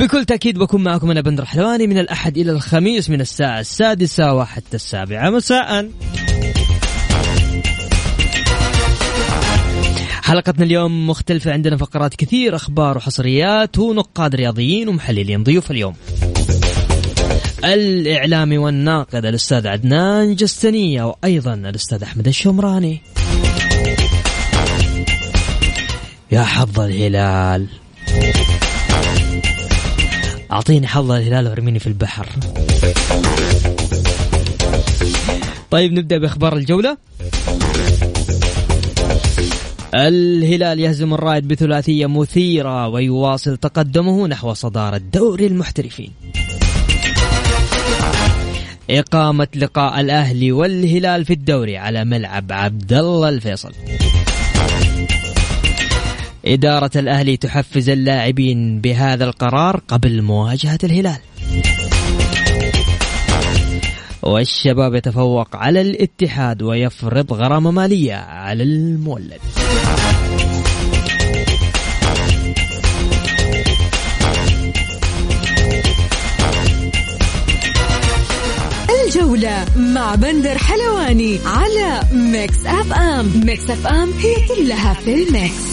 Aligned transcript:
بكل 0.00 0.24
تأكيد 0.24 0.58
بكون 0.58 0.82
معكم 0.82 1.10
أنا 1.10 1.20
بندر 1.20 1.44
حلواني 1.44 1.86
من 1.86 1.98
الأحد 1.98 2.38
إلى 2.38 2.52
الخميس 2.52 3.10
من 3.10 3.20
الساعة 3.20 3.60
السادسة 3.60 4.34
وحتى 4.34 4.74
السابعة. 4.74 5.30
مساءً. 5.30 5.90
حلقتنا 10.22 10.64
اليوم 10.64 11.06
مختلفة. 11.06 11.52
عندنا 11.52 11.76
فقرات 11.76 12.14
كثير 12.14 12.56
أخبار 12.56 12.96
وحصريات 12.96 13.78
ونقاد 13.78 14.34
رياضيين 14.34 14.88
ومحللين 14.88 15.42
ضيوف 15.42 15.70
اليوم. 15.70 15.94
الإعلامي 17.64 18.58
والناقد 18.58 19.24
الأستاذ 19.24 19.66
عدنان 19.66 20.34
جستنية 20.34 21.02
وأيضا 21.02 21.54
الأستاذ 21.54 22.02
أحمد 22.02 22.28
الشمراني. 22.28 23.00
يا 26.32 26.42
حظ 26.42 26.80
الهلال. 26.80 27.66
أعطيني 30.52 30.86
حظ 30.86 31.10
الهلال 31.10 31.48
وأرميني 31.48 31.78
في 31.78 31.86
البحر. 31.86 32.26
طيب 35.70 35.92
نبدأ 35.92 36.18
بأخبار 36.18 36.56
الجولة. 36.56 36.96
الهلال 39.94 40.80
يهزم 40.80 41.14
الرائد 41.14 41.48
بثلاثية 41.48 42.06
مثيرة 42.06 42.88
ويواصل 42.88 43.56
تقدمه 43.56 44.26
نحو 44.26 44.52
صدارة 44.52 45.00
دوري 45.12 45.46
المحترفين. 45.46 46.12
إقامة 48.90 49.48
لقاء 49.56 50.00
الأهلي 50.00 50.52
والهلال 50.52 51.24
في 51.24 51.32
الدوري 51.32 51.76
على 51.76 52.04
ملعب 52.04 52.52
عبد 52.52 52.92
الله 52.92 53.28
الفيصل. 53.28 53.72
إدارة 56.44 56.90
الأهلي 56.96 57.36
تحفز 57.36 57.88
اللاعبين 57.88 58.80
بهذا 58.80 59.24
القرار 59.24 59.80
قبل 59.88 60.22
مواجهة 60.22 60.78
الهلال. 60.84 61.18
والشباب 64.22 64.94
يتفوق 64.94 65.56
على 65.56 65.80
الاتحاد 65.80 66.62
ويفرض 66.62 67.32
غرامة 67.32 67.70
مالية 67.70 68.14
على 68.14 68.62
المولد. 68.62 69.40
الجولة 79.06 79.66
مع 79.76 80.14
بندر 80.14 80.58
حلواني 80.58 81.38
على 81.46 82.00
Mix 82.12 82.66
FM. 82.66 83.42
Mix 83.46 83.70
FM 83.70 84.12
هي 84.12 84.34
كلها 84.48 84.94
في 84.94 85.14
ال 85.14 85.25
mix. 85.25 85.69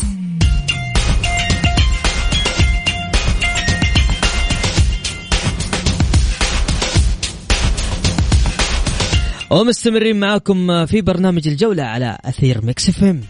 ومستمرين 9.50 10.20
معاكم 10.20 10.86
في 10.86 11.02
برنامج 11.02 11.48
الجولة 11.48 11.84
على 11.84 12.18
أثير 12.26 12.66
Mix 12.66 12.90
FM. 12.90 13.22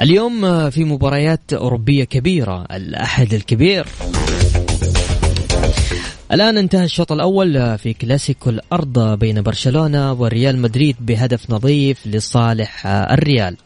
اليوم 0.00 0.70
في 0.70 0.84
مباريات 0.84 1.52
أوروبية 1.52 2.04
كبيرة 2.04 2.64
الأحد 2.70 3.34
الكبير. 3.34 3.86
الآن 6.32 6.58
انتهى 6.58 6.84
الشوط 6.84 7.12
الأول 7.12 7.78
في 7.78 7.92
كلاسيكو 7.92 8.50
الأرض 8.50 9.18
بين 9.18 9.42
برشلونة 9.42 10.12
وريال 10.12 10.58
مدريد 10.58 10.96
بهدف 11.00 11.50
نظيف 11.50 12.06
لصالح 12.06 12.86
الريال. 12.86 13.56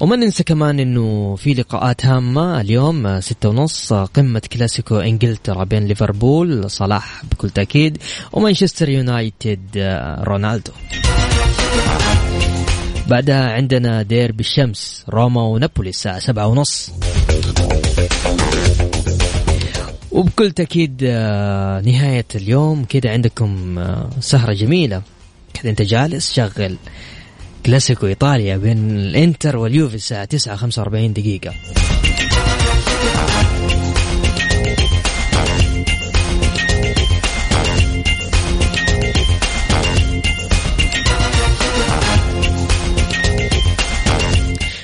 وما 0.00 0.16
ننسى 0.16 0.44
كمان 0.44 0.80
إنه 0.80 1.36
في 1.36 1.54
لقاءات 1.54 2.06
هامة 2.06 2.60
اليوم 2.60 3.20
ستة 3.20 3.48
ونص 3.48 3.92
قمة 3.92 4.42
كلاسيكو 4.52 4.96
إنجلترا 4.98 5.64
بين 5.64 5.84
ليفربول 5.84 6.70
صلاح 6.70 7.24
بكل 7.24 7.50
تأكيد 7.50 7.98
ومانشستر 8.32 8.88
يونايتد 8.88 9.60
رونالدو. 10.20 10.72
بعدها 13.06 13.52
عندنا 13.52 14.02
ديربي 14.02 14.40
الشمس 14.40 15.04
روما 15.08 15.42
ونابولي 15.42 15.90
الساعة 15.90 16.18
سبعة 16.18 16.46
ونص. 16.46 16.92
وبكل 20.12 20.50
تأكيد 20.50 21.04
نهاية 21.84 22.26
اليوم. 22.34 22.84
كده 22.84 23.10
عندكم 23.10 23.84
سهرة 24.20 24.52
جميلة. 24.52 25.02
كده 25.54 25.70
أنت 25.70 25.82
جالس 25.82 26.32
شغل. 26.32 26.76
كلاسيكو 27.66 28.06
إيطاليا 28.06 28.56
بين 28.56 28.90
الإنتر 28.90 29.56
واليوفي 29.56 29.94
الساعة 29.94 30.24
9 30.24 30.56
45 30.56 31.12
دقيقة. 31.12 31.54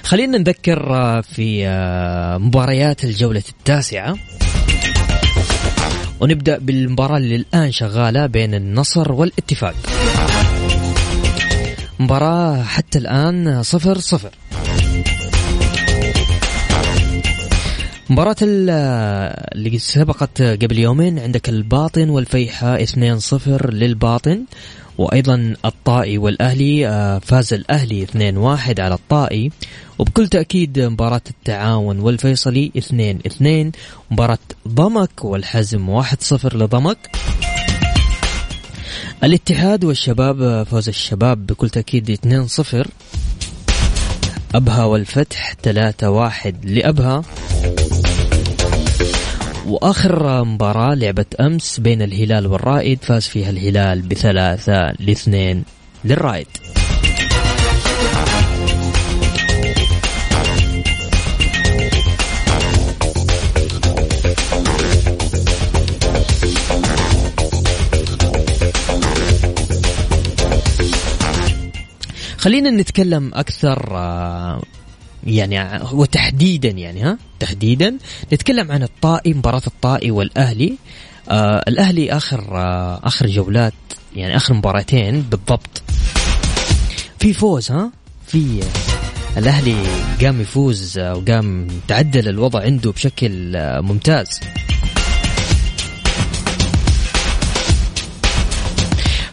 خلينا 0.03 0.39
نذكر 0.39 0.83
في 1.23 1.69
مباريات 2.41 3.05
الجولة 3.05 3.43
التاسعة. 3.49 4.17
ونبدأ 6.21 6.59
بالمباراة 6.59 7.17
اللي 7.17 7.37
الآن 7.37 7.73
شغالة 7.73 8.27
بين 8.27 8.55
النصر 8.55 9.13
والاتفاق. 9.13 9.75
مباراة 12.01 12.63
حتى 12.63 12.99
الآن 12.99 13.63
صفر 13.63 13.99
صفر. 13.99 14.31
مباراة 18.11 18.37
اللي 18.43 19.79
سبقت 19.79 20.43
قبل 20.43 20.79
يومين 20.79 21.19
عندك 21.19 21.49
الباطن 21.49 22.09
والفيحة 22.11 22.79
2-0 22.79 23.67
للباطن 23.67 24.45
وأيضا 24.99 25.55
الطائي 25.65 26.19
والأهلي 26.19 27.21
فاز 27.25 27.55
الأهلي 27.55 28.07
2-1 28.07 28.81
على 28.81 28.95
الطائي 28.95 29.51
وبكل 29.99 30.29
تأكيد 30.29 30.81
مباراة 30.81 31.23
التعاون 31.31 32.01
والفيصلي 32.01 32.73
2-2 33.73 33.77
مباراة 34.11 34.39
ضمك 34.69 35.25
والحزم 35.25 36.03
1-0 36.03 36.55
لضمك. 36.55 36.99
الاتحاد 39.25 39.85
والشباب 39.85 40.63
فوز 40.63 40.89
الشباب 40.89 41.47
بكل 41.47 41.71
تأكيد 41.71 42.19
2-0 42.85 42.89
أبها 44.55 44.85
والفتح 44.85 45.55
3-1 45.63 46.55
لأبها. 46.65 47.23
وآخر 49.67 50.45
مباراة 50.45 50.95
لعبة 50.95 51.27
أمس 51.41 51.81
بين 51.81 52.03
الهلال 52.03 52.47
والرائد 52.47 52.99
فاز 53.03 53.23
فيها 53.23 53.51
الهلال 53.51 54.03
بثلاثة 54.03 54.93
لاثنين 54.99 55.65
للرائد. 56.05 56.49
خلينا 72.41 72.71
نتكلم 72.71 73.31
أكثر 73.35 73.97
آه، 73.97 74.63
يعني 75.27 75.85
وتحديدا 75.93 76.69
يعني 76.69 77.03
ها؟ 77.03 77.19
تحديدا 77.41 77.99
نتكلم 78.33 78.73
عن 78.73 78.83
الطائي 78.83 79.35
مباراة 79.35 79.63
الطائي 79.67 80.11
والأهلي. 80.11 80.75
آه 81.29 81.63
الأهلي 81.69 82.13
آخر 82.13 82.57
آه 82.57 83.01
آخر 83.05 83.27
جولات 83.27 83.73
يعني 84.17 84.37
آخر 84.37 84.55
مباراتين 84.55 85.21
بالضبط. 85.21 85.83
في 87.19 87.33
فوز 87.33 87.71
ها؟ 87.71 87.91
في 88.27 88.61
الأهلي 89.37 89.77
قام 90.23 90.41
يفوز 90.41 90.99
وقام 90.99 91.67
تعدل 91.89 92.29
الوضع 92.29 92.61
عنده 92.63 92.91
بشكل 92.91 93.57
آه، 93.57 93.81
ممتاز. 93.81 94.41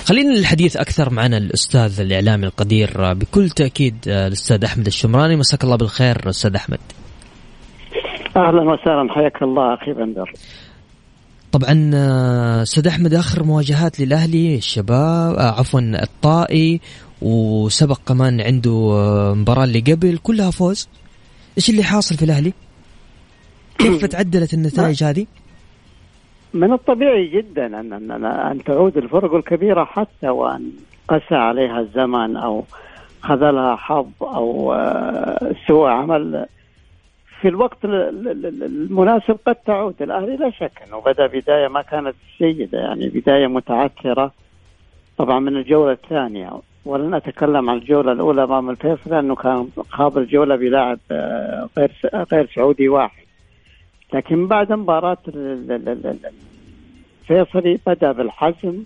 خلينا 0.08 0.34
الحديث 0.34 0.78
أكثر 0.78 1.14
معنا 1.14 1.38
الأستاذ 1.38 2.02
الإعلامي 2.02 2.46
القدير 2.46 3.14
بكل 3.14 3.50
تأكيد 3.50 3.96
آه، 4.08 4.28
الأستاذ 4.28 4.64
أحمد 4.64 4.86
الشمراني 4.86 5.36
مساك 5.36 5.64
الله 5.64 5.76
بالخير 5.76 6.30
أستاذ 6.30 6.56
أحمد 6.56 6.80
أهلا 8.38 8.62
وسهلا 8.62 9.14
حياك 9.14 9.44
الله 9.44 9.74
أخي 9.74 9.94
بندر 9.94 10.34
طبعا 11.52 11.92
آه، 11.94 12.62
أستاذ 12.62 12.88
أحمد 12.88 13.14
آخر 13.14 13.44
مواجهات 13.44 14.00
للأهلي 14.00 14.56
الشباب 14.56 15.36
آه، 15.36 15.60
عفوا 15.60 15.82
الطائي 15.82 16.82
وسبق 17.22 18.00
كمان 18.08 18.42
عنده 18.42 18.94
مباراة 19.36 19.64
اللي 19.64 19.80
قبل 19.80 20.18
كلها 20.18 20.52
فوز 20.52 20.90
إيش 21.58 21.70
اللي 21.70 21.84
حاصل 21.84 22.16
في 22.16 22.26
الأهلي؟ 22.26 22.54
كيف 23.78 24.06
تعدلت 24.16 24.54
النتائج 24.54 25.04
هذه؟ 25.04 25.26
من 26.58 26.74
الطبيعي 26.74 27.28
جدا 27.28 27.66
ان 27.66 27.94
ان, 27.94 28.26
أن 28.26 28.64
تعود 28.64 28.98
الفرق 28.98 29.34
الكبيرة 29.34 29.84
حتى 29.84 30.30
وأن 30.30 30.72
قسى 31.08 31.36
عليها 31.36 31.80
الزمن 31.80 32.38
أو 32.38 32.64
خذلها 33.22 33.76
حظ 33.76 34.12
أو 34.22 34.74
آه، 34.74 35.56
سوء 35.68 35.88
عمل. 35.88 36.46
في 37.42 37.48
الوقت 37.48 37.78
المناسب 37.86 39.38
قد 39.46 39.56
تعود. 39.56 40.02
الأهلي 40.02 40.36
لا 40.36 40.50
شك 40.50 40.72
أنه 40.88 41.02
بدا 41.02 41.28
بداية 41.28 41.68
ما 41.68 41.82
كانت 41.82 42.16
جيده 42.42 42.80
يعني 42.80 43.10
بداية 43.10 43.48
متعثرة. 43.48 44.32
طبعا 45.18 45.40
من 45.40 45.58
الجولة 45.58 45.92
الثانية. 45.92 46.50
ولن 46.86 47.14
أتكلم 47.14 47.70
عن 47.70 47.78
الجولة 47.78 48.12
الأولى 48.12 48.44
أمام 48.44 48.70
الفيصل 48.70 49.12
لأنه 49.12 49.36
كان 49.36 49.68
خاض 49.90 50.18
الجوله 50.18 50.56
بلاعب 50.56 51.00
آه، 51.12 51.70
غير 51.78 51.92
غير 52.32 52.50
سعودي 52.56 52.90
واحد. 52.90 53.27
لكن 54.14 54.48
بعد 54.48 54.74
مباراة 54.74 55.18
الفيصلي 57.30 57.80
بدأ 57.88 58.12
بالحزم 58.12 58.84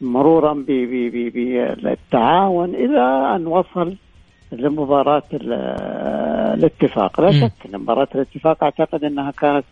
مرورا 0.00 0.52
بالتعاون 1.82 2.74
إلى 2.74 3.34
أن 3.36 3.46
وصل 3.46 3.96
لمباراة 4.52 5.22
الاتفاق 6.54 7.20
لا 7.20 7.30
شك 7.30 7.52
أن 7.66 7.80
مباراة 7.80 8.08
الاتفاق 8.14 8.64
أعتقد 8.64 9.04
أنها 9.04 9.30
كانت 9.30 9.64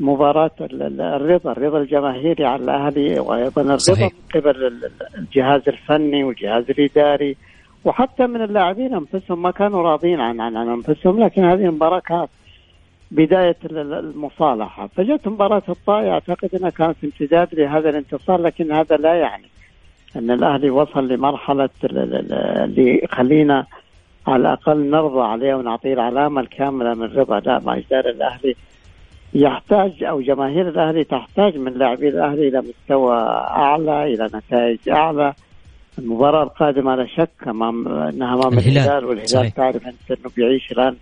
مباراة 0.00 0.50
الرضا 0.60 1.52
الرضا 1.52 1.78
الجماهيري 1.78 2.44
على 2.44 2.62
الأهلي 2.64 3.20
وأيضا 3.20 3.62
الرضا 3.62 3.76
صحيح. 3.76 4.12
من 4.12 4.40
قبل 4.40 4.80
الجهاز 5.18 5.62
الفني 5.68 6.24
والجهاز 6.24 6.70
الإداري 6.70 7.36
وحتى 7.84 8.26
من 8.26 8.42
اللاعبين 8.42 8.94
أنفسهم 8.94 9.42
ما 9.42 9.50
كانوا 9.50 9.82
راضين 9.82 10.20
عن 10.20 10.40
عن 10.40 10.56
أنفسهم 10.56 11.24
لكن 11.24 11.44
هذه 11.44 11.64
المباراة 11.64 12.00
كانت 12.00 12.28
بداية 13.14 13.56
المصالحة. 13.70 14.86
فجت 14.86 15.28
مباراة 15.28 15.62
الطائي 15.68 16.10
أعتقد 16.10 16.54
أنها 16.54 16.70
كانت 16.70 16.96
امتداد 17.04 17.54
لهذا 17.54 17.90
الانتصار 17.90 18.40
لكن 18.40 18.72
هذا 18.72 18.96
لا 18.96 19.14
يعني. 19.14 19.48
أن 20.16 20.30
الأهلي 20.30 20.70
وصل 20.70 21.08
لمرحلة 21.08 21.68
اللي 21.84 23.06
خلينا 23.10 23.66
على 24.26 24.40
الأقل 24.40 24.90
نرضى 24.90 25.20
عليه 25.20 25.54
ونعطيه 25.54 25.92
العلامة 25.92 26.40
الكاملة 26.40 26.94
من 26.94 27.04
رضا. 27.16 27.40
لا 27.40 27.58
ما 27.58 27.76
يزال 27.76 28.08
الأهلي 28.08 28.56
يحتاج 29.34 30.04
أو 30.04 30.20
جماهير 30.20 30.68
الأهلي 30.68 31.04
تحتاج 31.04 31.56
من 31.56 31.72
لاعبي 31.72 32.08
الأهلي 32.08 32.48
إلى 32.48 32.62
مستوى 32.62 33.16
أعلى 33.50 34.14
إلى 34.14 34.28
نتائج 34.34 34.88
أعلى. 34.88 35.32
المباراة 35.98 36.42
القادمة 36.42 36.94
لا 36.94 37.06
شك 37.06 37.48
أمام 37.48 37.88
أنها 37.88 38.34
أمام 38.34 38.58
الهلال 38.58 39.04
والهلال 39.04 39.28
صحيح. 39.28 39.54
تعرف 39.54 39.86
أنت 39.86 40.10
أنه 40.10 40.30
بيعيش 40.36 40.72
الآن 40.72 40.96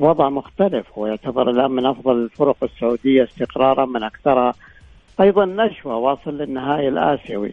وضع 0.00 0.28
مختلف 0.28 0.86
هو 0.98 1.06
يعتبر 1.06 1.50
الآن 1.50 1.70
من 1.70 1.86
أفضل 1.86 2.16
الفرق 2.16 2.56
السعودية 2.62 3.24
استقرارا 3.24 3.86
من 3.86 4.02
أكثرها. 4.02 4.54
أيضا 5.20 5.44
نشوة 5.44 5.96
واصل 5.96 6.38
للنهائي 6.38 6.88
الآسيوي. 6.88 7.52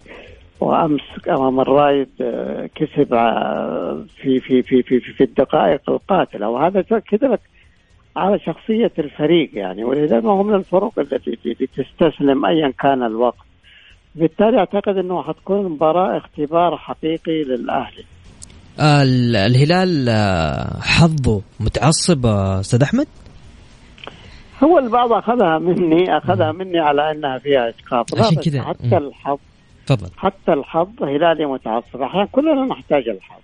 وأمس 0.60 1.02
أمام 1.30 1.60
الرايد 1.60 2.10
آه، 2.22 2.70
كسب 2.76 3.14
آه، 3.14 4.04
في 4.22 4.40
في 4.40 4.62
في 4.62 4.84
في 4.84 5.00
في 5.00 5.24
الدقائق 5.24 5.90
القاتلة. 5.90 6.50
وهذا 6.50 6.86
لك 6.90 7.40
على 8.16 8.40
شخصية 8.40 8.92
الفريق 9.00 9.50
يعني. 9.54 9.84
ولذلك 9.84 10.24
هو 10.24 10.44
من 10.44 10.56
الفرق 10.56 11.00
التي 11.00 11.56
تستسلم 11.78 12.46
ايا 12.46 12.74
كان 12.80 13.04
الوقت. 13.04 13.48
بالتالي 14.16 14.58
أعتقد 14.60 14.98
إنه 14.98 15.24
حتكون 15.24 15.66
مباراة 15.66 16.18
اختبار 16.18 16.78
حقيقي 16.78 17.44
للأهلي. 17.44 18.04
الهلال 18.80 20.10
آه، 20.10 20.80
حظه 20.82 21.42
متعصب 21.60 22.26
آه، 22.26 22.60
أستاذ 22.60 22.82
أحمد؟ 22.82 23.08
هو 24.64 24.78
البعض 24.78 25.14
أخذها 25.14 25.60
مني 25.60 26.18
أخذها 26.18 26.52
مني 26.52 26.80
على 26.80 27.12
أنها 27.12 27.38
فيها 27.38 27.70
اسقاط 27.70 28.16
عشان 28.20 28.42
كذا. 28.42 28.62
حتى 28.64 28.98
الحظ 28.98 29.38
تفضل. 29.86 30.10
حتى 30.18 30.54
الحظ 30.54 31.04
هلالي 31.04 31.46
متعصب. 31.46 32.02
أحيانا 32.02 32.28
كلنا 32.32 32.66
نحتاج 32.66 33.10
الحظ. 33.10 33.42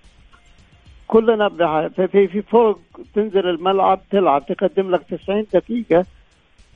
كلنا 1.08 1.50
في 1.96 2.08
في 2.08 2.28
في 2.28 2.42
فرق 2.42 2.80
تنزل 3.16 3.50
الملعب 3.50 4.00
تلعب 4.12 4.46
تقدم 4.46 4.92
لك 4.92 5.02
90 5.04 5.46
دقيقة 5.54 6.06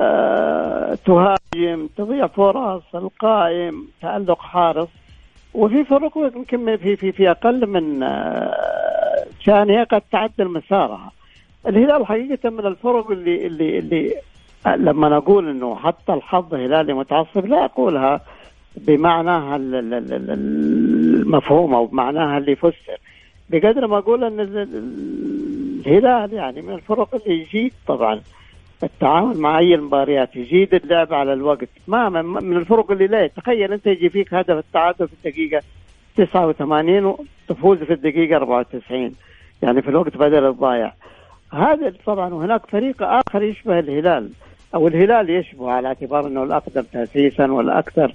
أه 0.01 0.97
تهاجم 1.05 1.87
تضيع 1.97 2.27
فرص 2.27 2.83
القائم 2.95 3.87
تألق 4.01 4.41
حارس. 4.41 4.87
وفي 5.57 5.83
فرق 5.83 6.17
يمكن 6.35 6.77
في 6.77 6.95
في 6.95 7.11
في 7.11 7.31
أقل 7.31 7.67
من 7.67 8.03
آه، 8.03 9.25
ثانية 9.45 9.83
قد 9.83 10.01
تعدل 10.11 10.47
مسارها. 10.47 11.11
الهلال 11.67 12.05
حقيقة 12.05 12.49
من 12.49 12.65
الفرق 12.65 13.11
اللي 13.11 13.47
اللي 13.47 13.79
اللي 13.79 14.13
لما 14.65 15.09
نقول 15.09 15.49
إنه 15.49 15.75
حتى 15.75 16.13
الحظ 16.13 16.53
هلالي 16.53 16.93
متعصب 16.93 17.45
لا 17.45 17.65
أقولها 17.65 18.21
بمعناها 18.75 19.55
المفهوم 20.31 21.73
أو 21.73 21.85
بمعناها 21.85 22.37
اللي 22.37 22.51
يفسر 22.51 22.97
بقدر 23.49 23.87
ما 23.87 23.97
أقول 23.97 24.23
إن 24.23 24.39
الهلال 25.85 26.33
يعني 26.33 26.61
من 26.61 26.73
الفرق 26.73 27.15
اللي 27.15 27.41
يجيد 27.41 27.73
طبعا 27.87 28.21
التعامل 28.83 29.37
مع 29.37 29.59
أي 29.59 29.75
المباريات 29.75 30.35
يزيد 30.35 30.73
اللعب 30.73 31.13
على 31.13 31.33
الوقت. 31.33 31.69
ما 31.87 32.09
من 32.21 32.57
الفرق 32.57 32.91
اللي 32.91 33.07
لا. 33.07 33.27
تخيل 33.27 33.73
أنت 33.73 33.87
يجي 33.87 34.09
فيك 34.09 34.33
هدف 34.33 34.57
التعادل 34.57 35.07
في 35.07 35.13
الدقيقة 35.13 35.61
89 36.15 37.05
وتفوز 37.05 37.77
في 37.77 37.93
الدقيقة 37.93 38.35
94 38.35 39.15
يعني 39.61 39.81
في 39.81 39.89
الوقت 39.89 40.17
بدل 40.17 40.45
الضايع. 40.45 40.93
هذا 41.53 41.93
طبعا 42.05 42.33
وهناك 42.33 42.65
فريق 42.65 43.03
آخر 43.03 43.43
يشبه 43.43 43.79
الهلال 43.79 44.29
أو 44.75 44.87
الهلال 44.87 45.29
يشبه 45.29 45.71
على 45.71 45.87
اعتبار 45.87 46.27
إنه 46.27 46.43
الأقدم 46.43 46.81
تاسيسا 46.81 47.51
والأكثر 47.51 48.13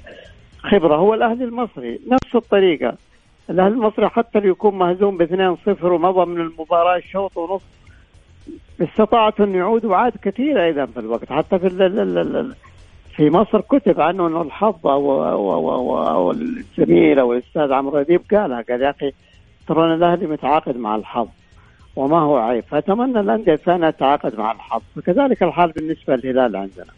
خبرة. 0.58 0.96
هو 0.96 1.14
الأهلي 1.14 1.44
المصري 1.44 2.00
نفس 2.08 2.34
الطريقة. 2.34 2.94
الأهلي 3.50 3.74
المصري 3.74 4.08
حتى 4.08 4.40
لو 4.40 4.50
يكون 4.50 4.78
مهزوم 4.78 5.16
ب 5.16 5.22
2-0 5.22 5.84
ومضى 5.84 6.26
من 6.26 6.40
المباراة 6.40 7.00
شوط 7.12 7.36
ونص 7.36 7.62
استطاعت 8.80 9.40
أن 9.40 9.54
يعود 9.54 9.84
وعاد 9.84 10.12
كثير 10.22 10.64
أيضا 10.64 10.86
في 10.86 11.00
الوقت 11.00 11.32
حتى 11.32 11.58
في 11.58 11.68
في 13.16 13.30
مصر 13.30 13.60
كتب 13.60 14.00
عنه 14.00 14.26
إنه 14.26 14.42
الحظ 14.42 14.86
أو 14.86 15.24
أو 15.24 15.52
أو, 15.52 15.74
أو, 15.74 16.08
أو 16.08 16.30
الزميل 16.30 17.18
أو 17.18 17.32
الأستاذ 17.32 17.72
عمرو 17.72 18.00
أديب 18.00 18.20
قالها 18.30 18.64
قال 18.68 18.82
يا 18.82 18.90
أخي 18.90 19.12
ترى 19.68 19.94
الأهلي 19.94 20.26
متعاقد 20.26 20.76
مع 20.76 20.96
الحظ 20.96 21.28
وما 21.96 22.18
هو 22.18 22.36
عيب 22.36 22.64
فأتمنى 22.70 23.20
الأندية 23.20 23.52
الثانية 23.52 23.90
تتعاقد 23.90 24.38
مع 24.38 24.52
الحظ. 24.52 24.82
فكذلك 24.96 25.42
الحال 25.42 25.72
بالنسبة 25.72 26.16
للهلال 26.16 26.56
عندنا. 26.56 26.92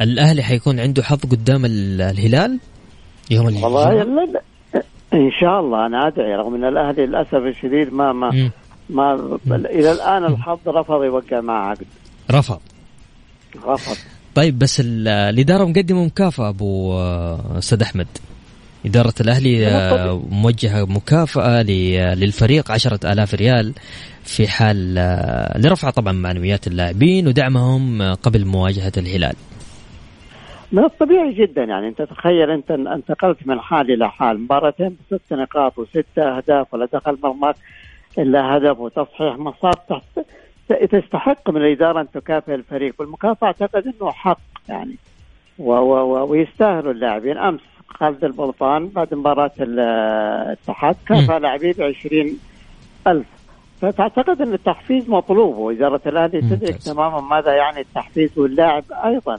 الأهلي 0.00 0.42
حيكون 0.42 0.80
عنده 0.80 1.02
حظ 1.02 1.22
قدام 1.32 1.64
الهلال؟ 1.64 2.60
يوم 3.30 3.48
الجمعه 3.48 3.64
والله 3.64 4.02
إن 5.14 5.30
شاء 5.40 5.60
الله 5.60 5.86
أنا 5.86 6.06
أدعي 6.06 6.36
رغم 6.36 6.54
إن 6.54 6.64
الأهلي 6.64 7.06
للأسف 7.06 7.34
الشديد 7.34 7.92
ما 7.92 8.12
ما 8.12 8.30
م. 8.30 8.50
ما 8.90 9.38
إلى 9.46 9.92
الآن 9.92 10.24
الحظ 10.24 10.58
رفض 10.68 11.04
يوقع 11.04 11.40
مع 11.40 11.70
عقد. 11.70 11.86
رفض. 12.30 12.60
رفض. 13.64 13.96
طيب 14.34 14.58
بس 14.58 14.80
الاداره 14.84 15.64
مقدمه 15.64 16.04
مكافأة 16.04 16.48
أبو 16.48 16.92
آه، 16.92 17.58
أستاذ 17.58 17.82
أحمد. 17.82 18.06
إدارة 18.86 19.14
الأهلي 19.20 19.66
آه، 19.66 20.22
موجهة 20.30 20.84
مكافأة 20.84 21.62
للفريق 22.14 22.70
عشرة 22.70 23.12
آلاف 23.12 23.34
ريال 23.34 23.74
في 24.24 24.48
حال 24.48 24.98
آه، 24.98 25.58
لرفع 25.58 25.90
طبعا 25.90 26.12
معنويات 26.12 26.66
اللاعبين 26.66 27.28
ودعمهم 27.28 28.14
قبل 28.14 28.44
مواجهة 28.44 28.92
الهلال. 28.96 29.34
من 30.72 30.84
الطبيعي 30.84 31.32
جدا 31.34 31.64
يعني. 31.64 31.88
أنت 31.88 32.02
تخيل 32.02 32.50
أنت 32.50 32.70
انتقلت 32.70 33.46
من 33.46 33.60
حال 33.60 33.90
إلى 33.90 34.10
حال 34.10 34.40
مباراتين 34.40 34.96
بست 35.12 35.32
نقاط 35.32 35.78
وست 35.78 36.18
أهداف 36.18 36.74
ولا 36.74 36.88
دخل 36.92 37.18
مرماك. 37.22 37.56
إلا 38.18 38.56
هدف 38.56 38.78
وتصحيح 38.78 39.38
مسار 39.38 40.02
تستحق 40.90 41.50
من 41.50 41.56
الإدارة 41.56 42.00
أن 42.00 42.10
تكافئ 42.10 42.54
الفريق. 42.54 42.94
والمكافأة 42.98 43.46
أعتقد 43.46 43.86
إنه 43.86 44.10
حق 44.10 44.38
يعني. 44.68 44.96
و 45.58 45.72
و 45.72 45.94
و 45.94 46.30
ويستاهلوا 46.30 46.92
اللاعبين. 46.92 47.38
أمس 47.38 47.60
خالد 47.88 48.24
البلطان 48.24 48.88
بعد 48.88 49.14
مباراة 49.14 49.50
الاتحاد 49.60 50.96
كافى 51.06 51.38
لاعبيه 51.38 51.72
ب 51.72 51.82
20000 51.82 53.26
فتعتقد 53.80 54.42
إن 54.42 54.52
التحفيز 54.52 55.10
مطلوب 55.10 55.56
وإدارة 55.56 56.00
الأهلي 56.06 56.40
تدرك 56.40 56.76
تماما 56.76 57.20
ماذا 57.20 57.52
يعني 57.52 57.80
التحفيز 57.80 58.38
واللاعب 58.38 58.84
أيضا. 59.04 59.38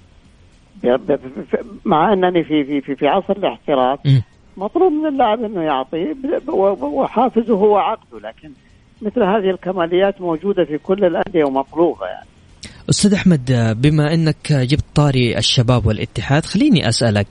مع 1.85 2.13
أنني 2.13 2.43
في 2.43 2.63
في 2.63 2.81
في, 2.81 2.95
في 2.95 3.07
عصر 3.07 3.33
الاحتراف 3.33 3.99
مطلوب 4.57 4.91
من 4.91 5.05
اللاعب 5.05 5.43
إنه 5.43 5.61
يعطي 5.61 6.15
وحافزه 6.81 7.55
هو 7.55 7.77
عقده 7.77 8.19
لكن 8.19 8.51
مثل 9.01 9.23
هذه 9.23 9.49
الكماليات 9.49 10.21
موجودة 10.21 10.65
في 10.65 10.77
كل 10.77 11.05
الأندية 11.05 11.43
ومطلوبه 11.43 12.05
يعني 12.05 12.25
أستاذ 12.89 13.13
أحمد 13.13 13.75
بما 13.81 14.13
إنك 14.13 14.53
جبت 14.53 14.85
طاري 14.95 15.37
الشباب 15.37 15.85
والاتحاد 15.85 16.45
خليني 16.45 16.87
أسألك 16.87 17.27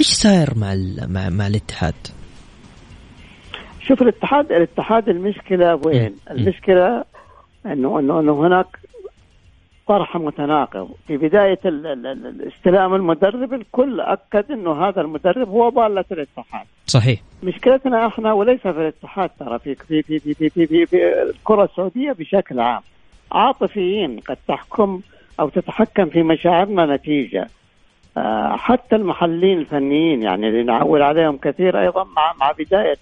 إيش 0.00 0.06
صاير 0.06 0.48
مع 0.56 0.74
مع, 1.08 1.28
مع 1.28 1.46
الاتحاد؟ 1.46 1.94
شوف 3.80 4.02
الاتحاد 4.02 4.52
الاتحاد 4.52 5.08
المشكلة 5.08 5.74
وين؟ 5.74 6.16
المشكلة 6.30 7.04
إنه 7.66 7.98
إنه 7.98 8.20
إنه 8.20 8.46
هناك 8.46 8.78
طرح 9.88 10.16
متناقض 10.16 10.88
في 11.06 11.16
بداية 11.16 11.58
استلام 12.56 12.94
المدرب 12.94 13.54
الكل 13.54 14.00
أكد 14.00 14.50
أنه 14.50 14.88
هذا 14.88 15.00
المدرب 15.00 15.48
هو 15.48 15.68
ضالة 15.68 16.04
الاتحاد 16.12 16.66
صحيح. 16.92 17.20
مشكلتنا 17.42 18.06
إحنا 18.06 18.32
وليس 18.32 18.60
في 18.60 18.70
الاتحاد 18.70 19.30
ترى 19.38 19.58
في 19.58 19.74
في 19.74 20.02
في 20.02 20.18
في 20.18 20.34
في, 20.34 20.50
في, 20.50 20.66
في, 20.66 20.86
في 20.86 21.22
الكرة 21.22 21.64
السعودية 21.64 22.12
بشكل 22.12 22.60
عام. 22.60 22.82
عاطفيين 23.32 24.20
قد 24.20 24.36
تحكم 24.48 25.00
أو 25.40 25.48
تتحكم 25.48 26.06
في 26.06 26.22
مشاعرنا 26.22 26.96
نتيجة. 26.96 27.48
آه 28.16 28.56
حتى 28.56 28.96
المحللين 28.96 29.58
الفنيين 29.58 30.22
يعني 30.22 30.48
اللي 30.48 30.62
نعول 30.62 31.02
عليهم 31.02 31.36
كثير 31.36 31.80
أيضا 31.80 32.04
مع 32.04 32.32
مع 32.40 32.52
بداية 32.52 32.98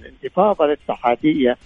الانتفاضة 0.00 0.64
الاتحادية 0.64 1.56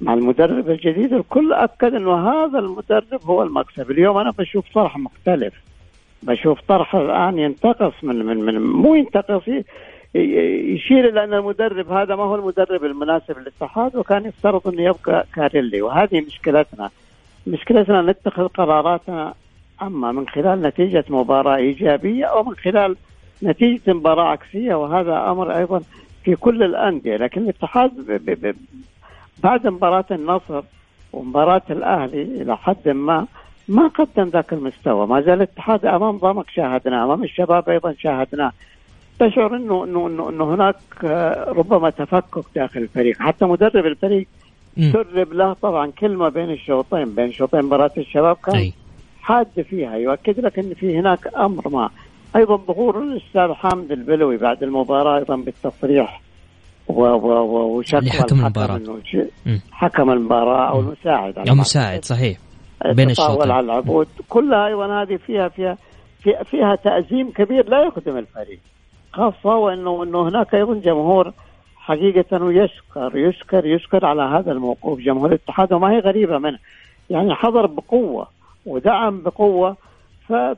مع 0.00 0.14
المدرب 0.14 0.70
الجديد 0.70 1.12
الكل 1.12 1.52
أكد 1.52 1.94
إنه 1.94 2.28
هذا 2.30 2.58
المدرب 2.58 3.20
هو 3.24 3.42
المكسب. 3.42 3.90
اليوم 3.90 4.16
أنا 4.16 4.30
بشوف 4.38 4.64
طرح 4.74 4.96
مختلف. 4.96 5.54
بشوف 6.22 6.60
طرح 6.68 6.94
الآن 6.94 7.38
ينتقص 7.38 7.92
من 8.02 8.16
من 8.26 8.36
من 8.36 8.60
مو 8.60 8.94
ينتقص 8.94 9.42
يشير 10.14 11.08
إلى 11.08 11.24
أن 11.24 11.34
المدرب 11.34 11.92
هذا 11.92 12.16
ما 12.16 12.22
هو 12.22 12.34
المدرب 12.34 12.84
المناسب 12.84 13.38
للاتحاد 13.38 13.96
وكان 13.96 14.24
يفترض 14.24 14.68
إنه 14.68 14.82
يبقى 14.82 15.26
كاريلي. 15.34 15.82
وهذه 15.82 16.20
مشكلتنا. 16.20 16.90
مشكلتنا 17.46 18.02
نتخذ 18.02 18.48
قراراتنا 18.48 19.34
اما 19.82 20.12
من 20.12 20.28
خلال 20.28 20.62
نتيجة 20.62 21.04
مباراة 21.08 21.56
إيجابية 21.56 22.24
أو 22.24 22.42
من 22.42 22.54
خلال 22.54 22.96
نتيجة 23.42 23.92
مباراة 23.92 24.24
عكسية 24.24 24.74
وهذا 24.74 25.30
أمر 25.30 25.58
أيضا 25.58 25.82
في 26.24 26.36
كل 26.36 26.62
الأندية. 26.62 27.16
لكن 27.16 27.42
الاتحاد 27.42 28.20
بعد 29.42 29.66
مباراة 29.66 30.04
النصر 30.10 30.62
ومباراة 31.12 31.62
الأهلي 31.70 32.22
إلى 32.22 32.56
حد 32.56 32.88
ما 32.88 33.26
ما 33.68 33.88
قدم 33.88 34.28
ذاك 34.28 34.52
المستوى. 34.52 35.06
ما 35.06 35.20
زال 35.20 35.34
الاتحاد 35.34 35.86
أمام 35.86 36.16
ضمك 36.16 36.50
شاهدناه 36.50 37.04
أمام 37.04 37.24
الشباب 37.24 37.68
أيضا 37.68 37.94
شاهدناه. 37.98 38.52
تشعر 39.20 39.56
انه 39.56 39.84
انه 39.84 40.06
انه, 40.06 40.28
إنه 40.28 40.54
هناك 40.54 40.76
آه، 41.04 41.52
ربما 41.52 41.90
تفكك 41.90 42.44
داخل 42.54 42.80
الفريق. 42.80 43.16
حتى 43.20 43.44
مدرب 43.44 43.86
الفريق 43.86 44.26
سرب 44.92 45.32
له 45.32 45.52
طبعا 45.52 45.90
كلمة 45.90 46.28
بين 46.28 46.50
الشوطين 46.50 47.14
بين 47.14 47.32
شوطين 47.32 47.62
مباراة 47.62 47.90
الشباب 47.98 48.36
كان 48.36 48.72
حاد 49.22 49.62
فيها 49.70 49.96
يؤكد 49.96 50.40
لك 50.40 50.58
إن 50.58 50.74
في 50.74 50.98
هناك 50.98 51.34
أمر 51.36 51.68
ما. 51.68 51.90
أيضا 52.36 52.56
ظهور 52.56 53.02
الأستاذ 53.02 53.52
حامد 53.52 53.92
البلوي 53.92 54.36
بعد 54.36 54.62
المباراة 54.62 55.18
أيضا 55.18 55.36
بالتصريح 55.36 56.20
وشكوى 56.88 58.10
حكم 58.10 58.40
المباراة. 58.40 58.80
حكم 59.72 60.10
المباراة 60.10 60.70
أو 60.70 60.80
المساعد 60.80 61.38
أو 61.38 61.44
المساعد 61.44 62.04
صحيح. 62.04 62.38
بين 62.96 63.10
الشوطين. 63.10 63.50
على 63.50 63.64
العبود 63.64 64.06
كلها 64.28 64.66
أيضا 64.66 65.02
هذه 65.02 65.16
فيها 65.16 65.48
فيها, 65.48 65.76
فيها 66.22 66.74
تأزيم 66.84 67.30
كبير 67.30 67.68
لا 67.68 67.86
يخدم 67.86 68.16
الفريق. 68.16 68.60
خاصة 69.12 69.56
وأنه 69.56 70.02
أنه 70.02 70.28
هناك 70.28 70.54
أيضا 70.54 70.74
جمهور 70.74 71.32
حقيقة 71.76 72.50
يشكر 72.50 73.12
يشكر 73.14 73.66
يشكر 73.66 74.06
على 74.06 74.22
هذا 74.22 74.52
الموقوف. 74.52 75.00
جمهور 75.00 75.28
الاتحاد 75.28 75.72
وما 75.72 75.90
هي 75.92 75.98
غريبة 75.98 76.38
منه. 76.38 76.58
يعني 77.10 77.34
حضر 77.34 77.66
بقوة 77.66 78.28
ودعم 78.66 79.22
بقوة. 79.22 79.76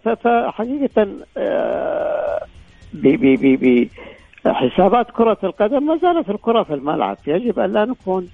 فحقيقة 0.04 1.08
آه 1.36 2.40
بي 2.92 3.16
بي 3.16 3.36
بي 3.36 3.56
بي 3.56 3.90
حسابات 4.46 5.10
كرة 5.10 5.38
القدم 5.44 5.86
ما 5.86 5.96
زالت 5.96 6.30
الكرة 6.30 6.62
في 6.62 6.74
الملعب. 6.74 7.16
يجب 7.26 7.58
أن 7.58 7.72
لا 7.72 7.84
نكون 7.84 8.28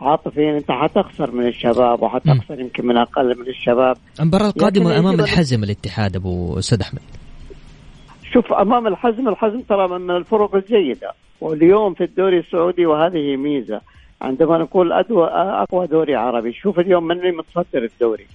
عاطفيين. 0.00 0.54
أنت 0.54 0.70
حتخسر 0.70 1.30
من 1.30 1.46
الشباب 1.46 2.02
وحتخسر 2.02 2.60
يمكن 2.60 2.86
من 2.86 2.96
أقل 2.96 3.38
من 3.38 3.48
الشباب. 3.48 3.96
المباراة 4.20 4.46
القادمة 4.46 4.98
أمام 4.98 5.20
الحزم 5.20 5.64
الاتحاد 5.64 6.16
أبو 6.16 6.58
أستاذ 6.58 6.80
أحمد. 6.80 7.00
شوف 8.34 8.52
أمام 8.52 8.86
الحزم 8.86 9.28
الحزم 9.28 9.60
ترى 9.60 9.88
من 9.88 10.10
الفرق 10.10 10.54
الجيدة. 10.54 11.12
واليوم 11.40 11.94
في 11.94 12.04
الدوري 12.04 12.38
السعودي 12.38 12.86
وهذه 12.86 13.36
ميزة. 13.36 13.80
عندما 14.22 14.58
نقول 14.58 14.92
أدوى 14.92 15.26
أقوى 15.34 15.86
دوري 15.86 16.14
عربي. 16.14 16.52
شوف 16.52 16.78
اليوم 16.78 17.04
من 17.04 17.36
متصدر 17.36 17.84
الدوري. 17.84 18.26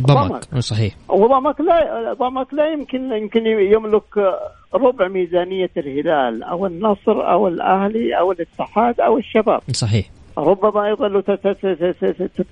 ضمك 0.00 0.44
صحيح. 0.58 0.94
وضمك 1.08 1.60
لا 1.60 2.12
ضمك 2.12 2.54
لا 2.54 2.72
يمكن 2.72 3.12
يمكن 3.12 3.46
يملك 3.46 4.38
ربع 4.74 5.08
ميزانية 5.08 5.70
الهلال 5.76 6.42
أو 6.42 6.66
النصر 6.66 7.30
أو 7.32 7.48
الأهلي 7.48 8.18
أو 8.18 8.32
الاتحاد 8.32 9.00
أو 9.00 9.18
الشباب. 9.18 9.60
صحيح. 9.72 10.06
ربما 10.38 10.86
أيضا 10.86 11.20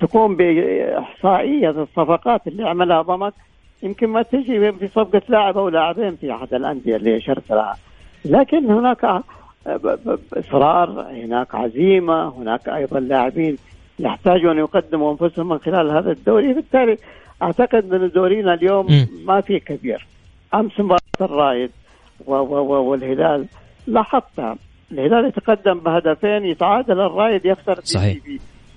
تقوم 0.00 0.36
بإحصائية 0.36 1.70
الصفقات 1.70 2.46
اللي 2.46 2.68
عملها 2.68 3.02
ضمك 3.02 3.32
يمكن 3.82 4.06
ما 4.06 4.22
تجي 4.22 4.72
في 4.72 4.88
صفقة 4.88 5.22
لاعب 5.28 5.58
أو 5.58 5.68
لاعبين 5.68 6.16
في 6.16 6.32
أحد 6.32 6.54
الأندية 6.54 6.96
اللي 6.96 7.16
اشرت 7.16 7.50
لها. 7.50 7.76
لكن 8.24 8.70
هناك 8.70 9.22
إصرار 10.32 11.06
هناك 11.10 11.54
عزيمة 11.54 12.28
هناك 12.28 12.68
أيضا 12.68 13.00
لاعبين 13.00 13.56
يحتاجوا 13.98 14.52
ان 14.52 14.58
يقدموا 14.58 15.12
أنفسهم 15.12 15.48
من 15.48 15.58
خلال 15.58 15.90
هذا 15.90 16.10
الدوري. 16.10 16.52
بالتالي 16.52 16.98
أعتقد 17.42 17.94
أن 17.94 18.10
دورينا 18.14 18.54
اليوم. 18.54 18.86
ما 19.24 19.40
في 19.40 19.60
كبير. 19.60 20.06
أمس 20.54 20.80
مباراة 20.80 20.98
الرايد 21.20 21.70
والهلال 22.26 23.46
لاحظتها 23.86 24.56
الهلال 24.92 25.24
يتقدم 25.24 25.78
بهدفين 25.78 26.44
يتعادل 26.44 27.00
الرايد 27.00 27.46
يخسر 27.46 27.80
صحيح. 27.82 28.18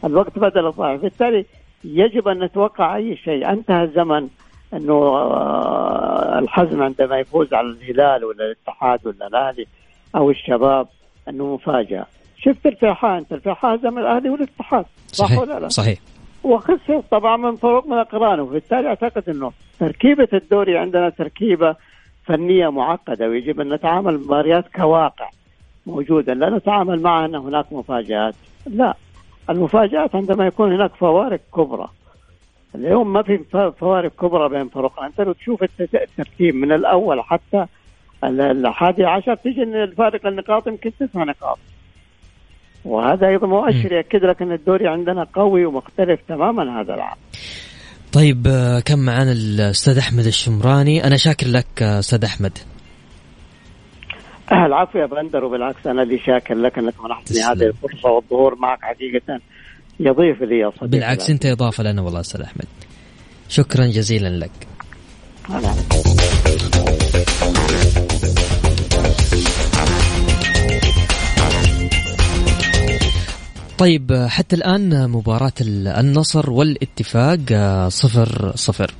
الوقت 0.06 0.40
بدل 0.40 0.68
الضعف. 0.68 1.02
بالتالي 1.02 1.46
يجب 1.84 2.28
أن 2.28 2.44
نتوقع 2.44 2.96
أي 2.96 3.18
شيء. 3.18 3.50
انتهى 3.50 3.84
الزمن. 3.84 4.28
إنه 4.74 4.94
آه، 4.94 6.40
الحزم 6.40 6.84
عندما 6.84 7.20
يفوز 7.20 7.54
على 7.54 7.68
الهلال 7.68 8.26
ولا 8.26 8.46
الاتحاد 8.46 9.08
ولا 9.08 9.28
الأهلي 9.28 9.66
أو 10.16 10.30
الشباب 10.30 10.88
إنه 11.30 11.54
مفاجأة. 11.54 12.06
شفت 12.38 12.66
الفيحاء 12.66 13.18
أنت 13.18 13.34
الفيحاء 13.34 13.76
هزم 13.76 13.98
الأهلي 13.98 14.30
والاتحاد 14.30 14.86
صح 15.08 15.38
ولا 15.38 15.60
لا؟ 15.60 15.68
صحيح. 15.68 16.00
وخسر 16.44 17.02
طبعا 17.12 17.38
من 17.38 17.56
فروق 17.56 17.88
من 17.88 17.98
أقرانه. 17.98 18.44
وبالتالي 18.44 18.88
أعتقد 18.88 19.30
إنه 19.30 19.52
تركيبة 19.80 20.28
الدوري 20.34 20.78
عندنا 20.78 21.10
تركيبة 21.10 21.76
فنية 22.26 22.70
معقدة 22.70 23.28
ويجب 23.30 23.60
أن 23.60 23.74
نتعامل 23.74 24.18
مباريات 24.18 24.66
كواقع 24.76 25.30
موجودة. 25.86 26.34
لا 26.34 26.50
نتعامل 26.50 27.02
معها 27.02 27.26
إن 27.26 27.36
هناك 27.36 27.74
مفاجآت 27.74 28.36
لا. 28.66 28.94
المفاجآت 29.50 30.16
عندما 30.16 30.48
يكون 30.48 30.74
هناك 30.74 30.92
فوارق 30.96 31.40
كبرى. 31.56 31.90
اليوم 32.76 33.14
ما 33.14 33.24
في 33.24 33.40
فوارق 33.80 34.12
كبرى 34.16 34.50
بين 34.50 34.70
فرق. 34.70 35.04
أنت 35.04 35.22
لو 35.22 35.32
تشوف 35.32 35.64
الترتيب 35.64 36.56
من 36.56 36.72
الأول 36.72 37.22
حتى 37.22 37.66
الحادي 38.24 39.04
عشر 39.06 39.36
تجي 39.36 39.64
إن 39.64 39.76
الفارق 39.76 40.26
النقاط 40.26 40.68
يمكن 40.68 40.92
تسع 41.00 41.24
نقاط. 41.24 41.60
وهذا 42.86 43.28
أيضا 43.28 43.48
مؤشر 43.48 43.92
ياكد 43.94 44.26
لك 44.26 44.42
ان 44.42 44.52
الدوري 44.52 44.88
عندنا 44.88 45.28
قوي 45.34 45.66
ومختلف 45.66 46.20
تماما 46.28 46.82
هذا 46.82 46.94
العام. 46.94 47.18
طيب 48.14 48.48
آه، 48.48 48.80
كم 48.80 49.00
معنا 49.00 49.32
الأستاذ 49.32 49.98
أحمد 49.98 50.26
الشمراني؟ 50.26 51.04
أنا 51.04 51.18
شاكر 51.18 51.48
لك 51.48 51.84
آه، 51.84 52.00
أستاذ 52.00 52.26
أحمد. 52.26 52.58
العفو 54.52 55.00
يا 55.00 55.06
بندر 55.06 55.46
وبالعكس 55.46 55.88
أنا 55.88 56.04
اللي 56.04 56.20
شاكر 56.20 56.56
لك 56.56 56.78
إنك 56.78 56.94
منحتني 57.04 57.40
هذه 57.40 57.68
الفرصة 57.68 58.10
والظهور 58.10 58.56
معك 58.56 58.80
حقيقة. 58.82 59.40
يضيف 60.02 60.42
لي 60.42 60.60
يا 60.60 60.70
صديقي. 60.70 60.88
بالعكس 60.88 61.24
لك. 61.24 61.30
أنت 61.30 61.46
إضافة 61.46 61.84
لنا 61.84 62.02
والله 62.02 62.20
أستاذ 62.20 62.42
أحمد. 62.42 62.66
شكرا 63.50 63.86
جزيلا 63.86 64.30
لك. 64.30 64.52
طيب 73.78 74.26
حتى 74.30 74.56
الآن 74.56 75.10
مباراة 75.10 75.54
النصر 75.62 76.50
والاتفاق 76.50 77.40
آه، 77.52 77.90
صفر 77.90 78.52
صفر. 78.56 78.94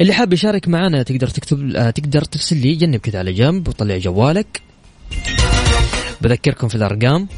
اللي 0.00 0.12
حاب 0.12 0.32
يشارك 0.32 0.68
معنا 0.68 1.02
تقدر 1.02 1.26
تكتب 1.26 1.76
آه، 1.76 1.90
تقدر 1.90 2.22
ترسل 2.24 2.56
لي 2.56 2.74
جنب 2.74 2.96
كذا 2.96 3.18
على 3.18 3.32
جنب 3.32 3.68
وطلع 3.68 3.98
جوالك. 3.98 4.60
بذكركم 6.20 6.68
في 6.68 6.74
الأرقام. 6.74 7.28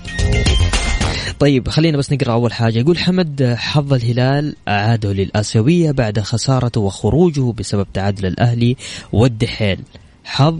طيب 1.38 1.68
خلينا 1.68 1.98
بس 1.98 2.12
نقرأ 2.12 2.32
أول 2.32 2.52
حاجة. 2.52 2.78
يقول 2.78 2.98
حمد 2.98 3.54
حظ 3.58 3.92
الهلال 3.92 4.56
اعاده 4.68 5.12
للآسيوية 5.12 5.90
بعد 5.90 6.20
خسارته 6.20 6.80
وخروجه 6.80 7.52
بسبب 7.52 7.86
تعادل 7.94 8.26
الأهلي 8.26 8.76
والدحيل 9.12 9.78
حظ 10.24 10.58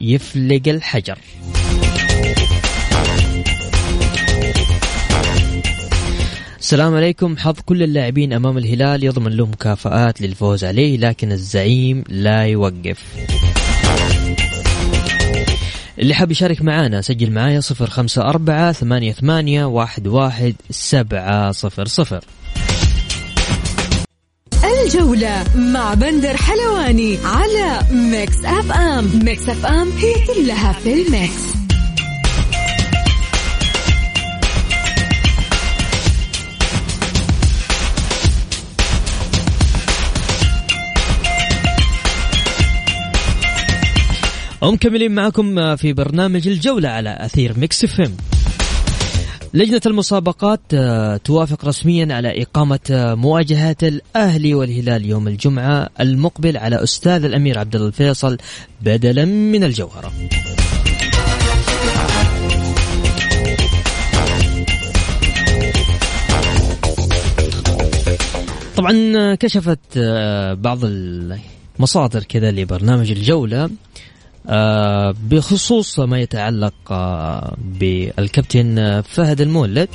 يفلق 0.00 0.62
الحجر. 0.66 1.18
السلام 6.58 6.94
عليكم. 6.94 7.36
حظ 7.36 7.54
كل 7.66 7.82
اللاعبين 7.82 8.32
أمام 8.32 8.58
الهلال 8.58 9.04
يضمن 9.04 9.32
له 9.32 9.46
مكافآت 9.46 10.20
للفوز 10.20 10.64
عليه 10.64 10.96
لكن 10.96 11.32
الزعيم 11.32 12.04
لا 12.08 12.46
يوقف. 12.46 13.04
اللي 15.98 16.14
حاب 16.14 16.30
يشارك 16.30 16.62
معانا 16.62 17.00
سجل 17.00 17.30
معايا 17.30 17.60
صفر 17.60 17.90
خمسة 17.90 18.22
أربعة 18.22 18.72
ثمانية 18.72 19.12
ثمانية 19.12 19.64
واحد 19.64 20.06
واحد 20.06 20.54
سبعة 20.70 21.52
صفر 21.52 21.86
صفر. 21.86 22.24
الجولة 24.64 25.44
مع 25.54 25.94
بندر 25.94 26.36
حلواني 26.36 27.18
على 27.24 27.80
Mix 27.90 28.44
FM. 28.44 29.10
Mix 29.24 29.48
FM 29.48 29.90
هي 29.90 30.14
كلها 30.26 30.72
في 30.72 30.92
ال 30.92 31.07
mix. 31.07 31.65
ومكملين 44.62 45.14
معكم 45.14 45.76
في 45.76 45.92
برنامج 45.92 46.48
الجولة 46.48 46.88
على 46.88 47.16
أثير 47.20 47.58
ميكس 47.58 47.84
فيم 47.86 48.16
لجنة 49.54 49.80
المسابقات 49.86 50.60
آه، 50.74 51.16
توافق 51.16 51.64
رسميا 51.64 52.14
على 52.14 52.42
إقامة 52.42 52.78
آه، 52.90 53.14
مواجهة 53.14 53.76
الأهلي 53.82 54.54
والهلال 54.54 55.04
يوم 55.04 55.28
الجمعة 55.28 55.88
المقبل 56.00 56.56
على 56.56 56.82
أستاذ 56.82 57.24
الأمير 57.24 57.58
عبد 57.58 57.76
الفيصل 57.76 58.38
بدلا 58.82 59.24
من 59.24 59.64
الجوهرة. 59.64 60.12
طبعا 68.76 69.12
آه، 69.16 69.34
كشفت 69.34 69.98
بعض 70.58 70.78
المصادر 70.84 72.22
كذا 72.22 72.50
لبرنامج 72.50 73.10
الجولة. 73.10 73.70
بخصوص 75.12 75.98
ما 75.98 76.20
يتعلق 76.20 76.74
آه، 76.90 77.56
بالكابتن 77.58 79.00
فهد 79.00 79.40
المولد. 79.40 79.88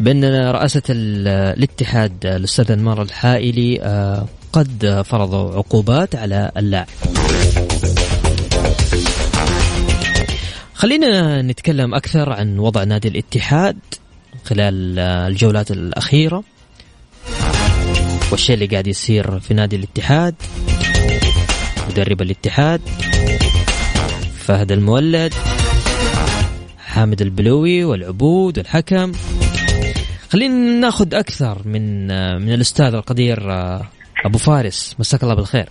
بأن 0.00 0.24
رئاسة 0.50 0.82
الاتحاد 0.90 2.26
الأستاذ 2.26 2.72
أنمار 2.72 3.02
الحائلي 3.02 3.82
آه، 3.82 4.26
قد 4.52 5.02
فرضوا 5.06 5.54
عقوبات 5.56 6.16
على 6.16 6.50
اللاعب. 6.56 6.86
خلينا 10.74 11.42
نتكلم 11.42 11.94
أكثر 11.94 12.32
عن 12.32 12.58
وضع 12.58 12.84
نادي 12.84 13.08
الاتحاد 13.08 13.76
خلال 14.44 14.98
الجولات 14.98 15.70
الأخيرة 15.70 16.44
والشيء 18.30 18.54
اللي 18.54 18.66
قاعد 18.66 18.86
يصير 18.86 19.40
في 19.40 19.54
نادي 19.54 19.76
الاتحاد. 19.76 20.34
مدرب 21.94 22.22
الاتحاد 22.22 22.80
فهد 24.36 24.72
المولد 24.72 25.32
حامد 26.78 27.22
البلوي 27.22 27.84
والعبود 27.84 28.58
والحكم. 28.58 29.12
خلينا 30.28 30.54
ناخذ 30.80 31.14
أكثر 31.14 31.58
من 31.64 32.06
من 32.42 32.52
الأستاذ 32.52 32.94
القدير 32.94 33.38
أبو 34.24 34.38
فارس. 34.38 34.96
مساك 34.98 35.22
الله 35.22 35.34
بالخير. 35.34 35.68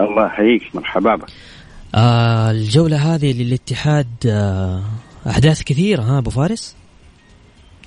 الله 0.00 0.26
يحييك. 0.26 0.62
مرحبا 0.74 1.16
بك. 1.16 1.28
آه 1.94 2.50
الجولة 2.50 3.14
هذه 3.14 3.42
للاتحاد 3.42 4.08
آه 4.26 4.82
أحداث 5.26 5.62
كثيرة 5.62 6.02
ها 6.02 6.18
أبو 6.18 6.30
فارس؟ 6.30 6.76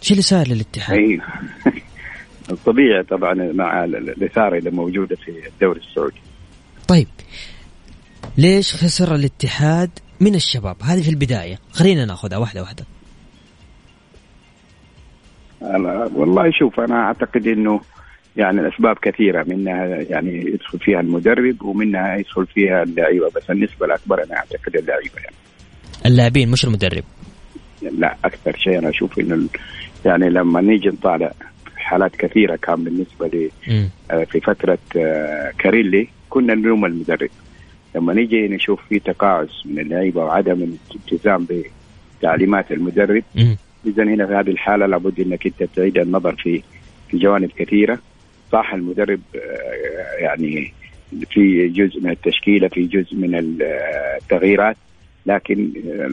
شو 0.02 0.12
اللي 0.12 0.22
صار 0.22 0.48
للاتحاد؟ 0.48 0.98
أيوه 0.98 1.24
الطبيعي 2.52 3.04
طبعا 3.04 3.34
مع 3.34 3.84
الإثارة 3.84 4.58
اللي 4.58 4.72
موجودة 4.72 5.16
في 5.16 5.48
الدوري 5.48 5.80
السعودي. 5.80 6.29
طيب. 6.90 7.08
ليش 8.38 8.76
خسر 8.76 9.16
الاتحاد 9.16 9.90
من 10.20 10.36
الشباب؟ 10.36 10.76
هذه 10.84 11.02
في 11.02 11.10
البداية. 11.10 11.60
خلينا 11.72 12.06
ناخذها 12.06 12.38
واحدة 12.38 12.62
واحدة. 12.62 12.86
أنا 15.62 16.10
والله 16.14 16.52
شوف 16.52 16.80
أنا 16.80 16.96
أعتقد 16.96 17.48
إنه 17.48 17.82
يعني 18.38 18.60
الأسباب 18.62 18.96
كثيرة 19.02 19.46
منها 19.48 19.86
يعني 19.86 20.38
يدخل 20.38 20.80
فيها 20.80 21.00
المدرب 21.00 21.64
ومنها 21.64 22.16
يدخل 22.16 22.46
فيها 22.46 22.84
اللعيبة 22.84 23.30
بس 23.36 23.50
النسبة 23.50 23.86
الأكبر 23.86 24.24
أنا 24.24 24.38
أعتقد 24.38 24.76
اللعيبة 24.76 25.22
يعني. 25.24 25.36
اللاعبين 26.06 26.52
مش 26.52 26.66
المدرب. 26.66 27.04
لا 27.82 28.16
أكثر 28.26 28.58
شيء 28.58 28.80
أنا 28.80 28.90
أشوف 28.90 29.20
إنه 29.20 29.48
يعني 30.06 30.30
لما 30.30 30.62
نيجي 30.62 30.90
نطالع 30.90 31.32
حالات 31.76 32.16
كثيرة 32.16 32.56
كان 32.56 32.84
بالنسبة 32.84 33.28
لي 33.28 33.52
آه، 34.12 34.24
في 34.24 34.40
فترة 34.40 34.78
آه، 34.98 35.52
كاريلي 35.60 36.10
كنا 36.30 36.56
نلوم 36.56 36.86
المدرب. 36.86 37.30
لما 37.96 38.14
نيجي 38.14 38.48
نشوف 38.48 38.80
في 38.90 39.00
تقاعس 39.00 39.66
من 39.66 39.80
اللعيبة 39.80 40.24
وعدم 40.24 40.76
الالتزام 40.94 41.48
بتعليمات 42.20 42.72
المدرب 42.72 43.24
اذا 43.86 44.04
هنا 44.04 44.26
في 44.26 44.34
هذه 44.34 44.50
الحالة 44.50 44.86
لابد 44.86 45.20
إنك 45.20 45.46
أنت 45.46 45.64
تعيد 45.76 45.98
النظر 45.98 46.36
في 46.36 46.62
في 47.10 47.18
جوانب 47.18 47.50
كثيرة. 47.58 48.00
صح 48.52 48.74
المدرب 48.74 49.20
آه، 49.36 50.22
يعني 50.24 50.74
في 51.30 51.68
جزء 51.68 52.02
من 52.02 52.10
التشكيلة 52.10 52.68
في 52.68 52.86
جزء 52.86 53.16
من 53.16 53.36
التغييرات 53.62 54.78
لكن 55.26 55.72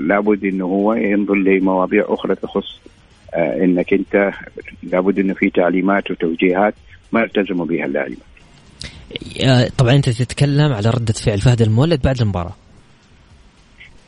لابد 0.09 0.44
إنه 0.44 0.64
هو 0.64 0.94
ينظر 0.94 1.35
لمواضيع 1.35 2.05
أخرى 2.09 2.35
تخص 2.35 2.81
آه، 3.35 3.64
إنك 3.64 3.92
أنت 3.92 4.33
لابد 4.83 5.18
إنه 5.18 5.35
في 5.35 5.50
تعليمات 5.50 6.11
وتوجيهات 6.11 6.74
ما 7.12 7.20
يلتزموا 7.20 7.66
بها 7.66 7.85
اللاعبين. 7.85 8.18
آه، 9.45 9.69
طبعا 9.79 9.92
أنت 9.92 10.09
تتكلم 10.09 10.73
على 10.73 10.90
ردة 10.90 11.12
فعل 11.12 11.40
فهد 11.40 11.62
المولد 11.62 12.03
بعد 12.03 12.21
المباراة. 12.21 12.55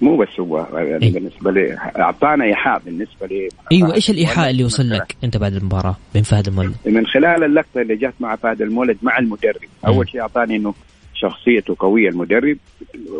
مو 0.01 0.17
بس 0.17 0.41
هو 0.41 0.67
يعني 0.73 1.07
إيه؟ 1.07 1.13
بالنسبة 1.13 1.51
لي 1.51 1.77
أعطانا 1.99 2.45
إيحاء 2.45 2.83
بالنسبة 2.85 3.27
لي 3.27 3.49
أيوه 3.73 3.95
إيش 3.95 4.11
الإيحاء 4.11 4.51
اللي 4.51 4.65
وصل 4.65 4.91
لك 4.91 5.17
أنت 5.25 5.37
بعد 5.37 5.55
المباراة 5.55 5.97
بين 6.15 6.23
فهد 6.23 6.49
المولد؟ 6.49 6.75
من 6.87 7.07
خلال 7.07 7.45
اللقطة 7.45 7.81
اللي 7.81 7.97
جت 7.97 8.15
مع 8.21 8.37
فهد 8.37 8.63
المولد 8.63 8.99
مع 9.03 9.19
المدرب، 9.19 9.61
أول 9.87 10.09
شيء 10.09 10.21
أعطاني 10.21 10.57
إنه 10.57 10.75
شخصيته 11.15 11.77
قوية 11.79 12.09
المدرب 12.09 12.59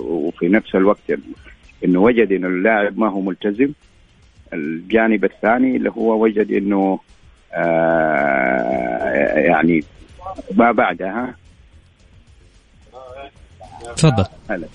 وفي 0.03 0.49
نفس 0.49 0.75
الوقت 0.75 1.13
إنه 1.85 2.01
وجد 2.01 2.33
إنه 2.33 2.49
اللاعب 2.49 2.99
ما 2.99 3.09
هو 3.09 3.21
ملتزم 3.21 3.73
الجانب 4.53 5.25
الثاني 5.25 5.77
اللي 5.77 5.91
هو 5.91 6.23
وجد 6.23 6.53
إنه 6.53 6.99
آه 7.53 9.39
يعني 9.39 9.85
ما 10.57 10.73
بعدها 10.73 11.35
تفضل. 13.97 14.25
هلا 14.51 14.67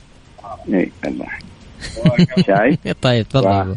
اي 0.74 0.92
الله 1.06 1.28
شايف 2.48 2.80
طيب 3.02 3.30
تفضل 3.30 3.76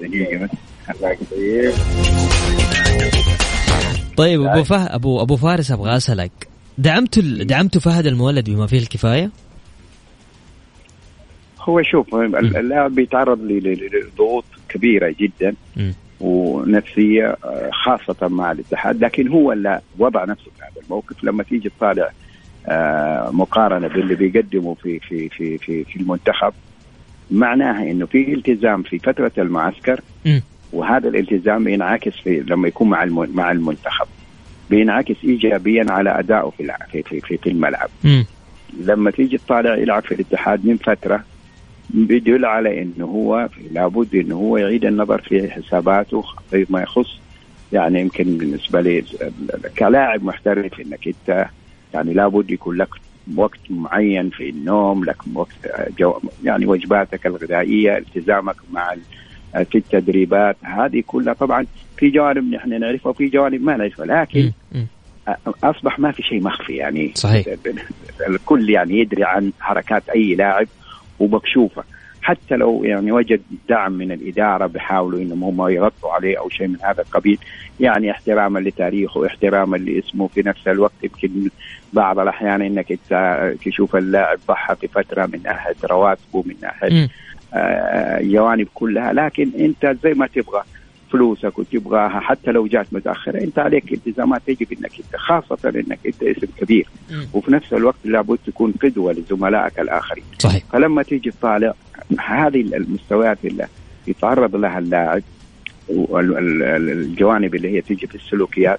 دقيقة 0.00 0.48
طيب 4.16 4.42
أبو 4.42 4.64
فهد 4.64 4.88
أبو 4.90 5.22
أبو 5.22 5.36
فارس 5.36 5.70
أبغى 5.70 5.96
أسألك. 5.96 6.48
دعمت 6.78 7.18
دعمت 7.18 7.78
فهد 7.78 8.06
المولد 8.06 8.50
بما 8.50 8.66
فيه 8.66 8.78
الكفاية؟ 8.78 9.30
هو 11.60 11.82
شوف 11.82 12.14
اللاعب 12.14 12.94
بيتعرض 12.94 13.38
لضغوط 13.42 14.44
كبيرة 14.68 15.14
جدا 15.20 15.54
ونفسية 16.20 17.36
آه، 17.44 17.70
خاصة 17.72 18.28
مع 18.28 18.52
الاتحاد 18.52 19.04
لكن 19.04 19.28
هو 19.28 19.52
لا 19.52 19.80
وضع 19.98 20.24
نفسه 20.24 20.44
في 20.44 20.62
هذا 20.62 20.84
الموقف. 20.84 21.24
لما 21.24 21.42
تيجي 21.42 21.68
تطالع 21.78 22.10
مقارنة 23.32 23.88
باللي 23.88 24.14
بيقدمه 24.14 24.74
في 24.74 24.98
في 24.98 25.28
في 25.28 25.58
في 25.58 25.84
في 25.84 25.96
المنتخب. 25.96 26.52
معناها 27.30 27.90
إنه 27.90 28.06
في 28.06 28.34
التزام 28.34 28.82
في 28.82 28.98
فترة 28.98 29.32
المعسكر 29.38 30.00
وهذا 30.72 31.08
الالتزام 31.08 31.68
ينعكس 31.68 32.12
في 32.12 32.44
لما 32.46 32.68
يكون 32.68 32.88
مع 32.88 33.04
مع 33.34 33.50
المنتخب. 33.52 34.06
بينعكس 34.70 35.16
ايجابيا 35.24 35.86
على 35.88 36.18
أدائه 36.18 36.52
في 36.58 37.02
في 37.02 37.20
في, 37.20 37.36
في 37.36 37.50
الملعب. 37.50 37.88
لما 38.80 39.10
تيجي 39.10 39.38
تطالع 39.38 39.76
يلعب 39.76 40.02
في 40.02 40.14
الاتحاد 40.14 40.66
من 40.66 40.76
فترة 40.76 41.24
بيدل 41.90 42.44
على 42.44 42.82
إنه 42.82 43.04
هو 43.04 43.48
لابد 43.72 44.14
إنه 44.14 44.34
هو 44.34 44.56
يعيد 44.56 44.84
النظر 44.84 45.20
في 45.20 45.50
حساباته 45.50 46.24
فيما 46.50 46.82
يخص 46.82 47.18
يعني 47.72 48.00
يمكن 48.00 48.38
بالنسبة 48.38 48.80
لي 48.80 49.04
كلاعب 49.78 50.24
محترف 50.24 50.80
إنك 50.80 51.06
أنت 51.06 51.46
يعني 51.94 52.14
لابد 52.14 52.50
يكون 52.50 52.76
لك 52.76 52.88
وقت 53.36 53.60
معين 53.70 54.30
في 54.30 54.48
النوم 54.48 55.04
لك 55.04 55.16
وقت 55.34 55.90
جو 55.98 56.20
يعني 56.44 56.66
وجباتك 56.66 57.26
الغذائية 57.26 57.98
التزامك 57.98 58.56
مع 58.72 58.94
في 59.54 59.78
التدريبات. 59.78 60.56
هذه 60.62 61.02
كلها 61.06 61.34
طبعا 61.34 61.66
في 61.96 62.10
جوانب 62.10 62.54
نحن 62.54 62.80
نعرفها 62.80 63.10
وفي 63.10 63.28
جوانب 63.28 63.62
ما 63.62 63.76
نعرفها 63.76 64.06
لكن 64.06 64.52
أصبح 65.64 65.98
ما 65.98 66.12
في 66.12 66.22
شيء 66.22 66.42
مخفي 66.42 66.76
يعني. 66.76 67.12
صحيح. 67.14 67.46
الكل 68.28 68.70
يعني 68.70 68.98
يدري 68.98 69.24
عن 69.24 69.52
حركات 69.60 70.08
أي 70.08 70.34
لاعب 70.34 70.66
ومكشوفه 71.18 71.84
حتى 72.24 72.56
لو 72.56 72.84
يعني 72.84 73.12
وجد 73.12 73.40
دعم 73.68 73.92
من 73.92 74.12
الإدارة 74.12 74.66
بيحاولوا 74.66 75.20
إنهم 75.20 75.44
هم 75.44 75.68
يغطوا 75.68 76.12
عليه 76.12 76.38
أو 76.38 76.48
شيء 76.48 76.68
من 76.68 76.76
هذا 76.82 77.02
القبيل 77.02 77.38
يعني 77.80 78.10
احتراما 78.10 78.58
لتاريخه 78.58 79.26
احتراما 79.26 79.76
لاسمه. 79.76 80.28
في 80.28 80.42
نفس 80.42 80.68
الوقت 80.68 80.92
يمكن 81.02 81.50
بعض 81.92 82.18
الأحيان 82.18 82.62
إنك 82.62 82.98
تشوف 83.64 83.96
اللاعب 83.96 84.38
ضحى 84.48 84.76
في 84.76 84.88
فترة 84.88 85.26
من 85.26 85.40
ناحية 85.44 85.76
رواتبه 85.84 86.42
من 86.46 86.54
ناحية 86.62 87.08
آه 87.54 88.22
جوانب 88.22 88.68
كلها. 88.74 89.12
لكن 89.12 89.50
أنت 89.58 89.96
زي 90.02 90.14
ما 90.14 90.26
تبغى 90.26 90.62
فلوسك 91.12 91.58
وتبغاها 91.58 92.20
حتى 92.20 92.50
لو 92.50 92.66
جات 92.66 92.86
متأخرة 92.92 93.40
أنت 93.40 93.58
عليك 93.58 93.92
التزامات 93.92 94.42
تجب 94.46 94.72
إنك 94.72 94.92
أنت 94.98 95.16
خاصة 95.16 95.58
إنك 95.64 95.98
أنت 96.06 96.22
اسم 96.22 96.46
كبير. 96.60 96.86
وفي 97.32 97.52
نفس 97.52 97.72
الوقت 97.72 97.98
لابد 98.04 98.38
تكون 98.46 98.74
قدوة 98.82 99.12
لزملائك 99.12 99.80
الآخرين. 99.80 100.24
صحيح. 100.38 100.62
فلما 100.72 101.02
تيجي 101.02 101.30
تطالع 101.30 101.74
هذه 102.18 102.60
المستويات 102.60 103.38
اللي 103.44 103.66
يتعرض 104.06 104.56
لها 104.56 104.78
اللاعب 104.78 105.22
والجوانب 105.88 107.54
اللي 107.54 107.76
هي 107.76 107.80
تيجي 107.80 108.06
في 108.06 108.14
السلوكيات 108.14 108.78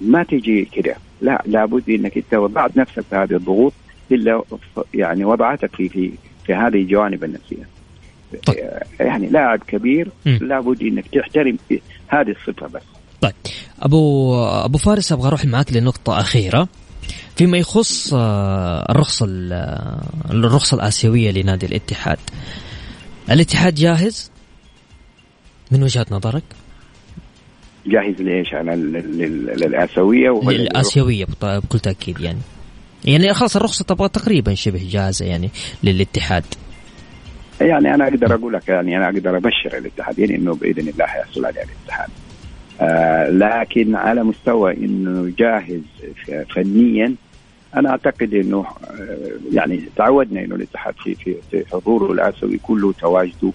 ما 0.00 0.22
تيجي 0.22 0.64
كده. 0.64 0.94
لا 1.20 1.42
لابد 1.46 1.90
إنك 1.90 2.16
أنت 2.16 2.34
وضعت 2.34 2.76
نفسك 2.76 3.04
في 3.10 3.16
هذه 3.16 3.32
الضغوط 3.32 3.72
إلا 4.12 4.42
يعني 4.94 5.24
وضعتك 5.24 5.76
في 5.76 5.88
في 5.88 6.12
في 6.46 6.54
هذه 6.54 6.76
الجوانب 6.76 7.24
النفسية. 7.24 7.68
طيب. 8.46 8.56
يعني 9.00 9.28
لاعب 9.28 9.58
كبير 9.58 10.08
لابد 10.24 10.82
إنك 10.82 11.04
تحترم 11.06 11.58
هذه 12.08 12.30
الصفة 12.30 12.66
بس. 12.66 12.82
طيب. 13.20 13.32
ابو 13.82 14.34
أبو 14.44 14.78
فارس 14.78 15.12
أبغى 15.12 15.28
أروح 15.28 15.44
معك 15.44 15.72
لنقطة 15.72 16.20
أخيرة. 16.20 16.68
فيما 17.40 17.58
يخص 17.58 18.14
الرخصه 18.14 19.26
الرخصة 20.30 20.74
الآسيوية 20.74 21.30
لنادي 21.30 21.66
الاتحاد. 21.66 22.18
الاتحاد 23.30 23.74
جاهز؟ 23.74 24.30
من 25.70 25.82
وجهة 25.82 26.06
نظرك؟ 26.10 26.42
جاهز 27.86 28.14
ليش؟ 28.20 28.54
أنا 28.54 28.70
للآسيوية 29.56 30.30
ولا 30.30 30.56
للآسيوية 30.56 31.26
بكل 31.42 31.78
تأكيد 31.78 32.20
يعني. 32.20 32.38
يعني 33.04 33.34
خلاص 33.34 33.56
الرخصة 33.56 33.84
تبغى 33.84 34.08
تقريبا 34.08 34.54
شبه 34.54 34.88
جاهزة 34.90 35.26
يعني 35.26 35.50
للاتحاد. 35.84 36.44
يعني 37.60 37.94
أنا 37.94 38.08
أقدر 38.08 38.34
أقول 38.34 38.52
لك 38.52 38.68
يعني 38.68 38.96
أنا 38.96 39.06
أقدر 39.06 39.36
أبشر 39.36 39.78
الاتحادين 39.78 40.34
إنه 40.34 40.54
بإذن 40.54 40.88
الله 40.88 41.06
حيحصل 41.06 41.44
عليه 41.44 41.62
الاتحاد. 41.62 42.08
آه 42.80 43.30
لكن 43.30 43.94
على 43.94 44.24
مستوى 44.24 44.76
إنه 44.76 45.32
جاهز 45.38 45.82
فنيا 46.54 47.14
أنا 47.76 47.90
أعتقد 47.90 48.34
إنه 48.34 48.58
آه 48.90 49.30
يعني 49.52 49.80
تعودنا 49.96 50.44
إنه 50.44 50.54
الاتحاد 50.54 50.94
في 51.04 51.14
في, 51.14 51.34
في 51.50 51.64
حضوره 51.72 52.12
الآسيوي 52.12 52.58
كله 52.62 52.92
تواجده. 52.92 53.52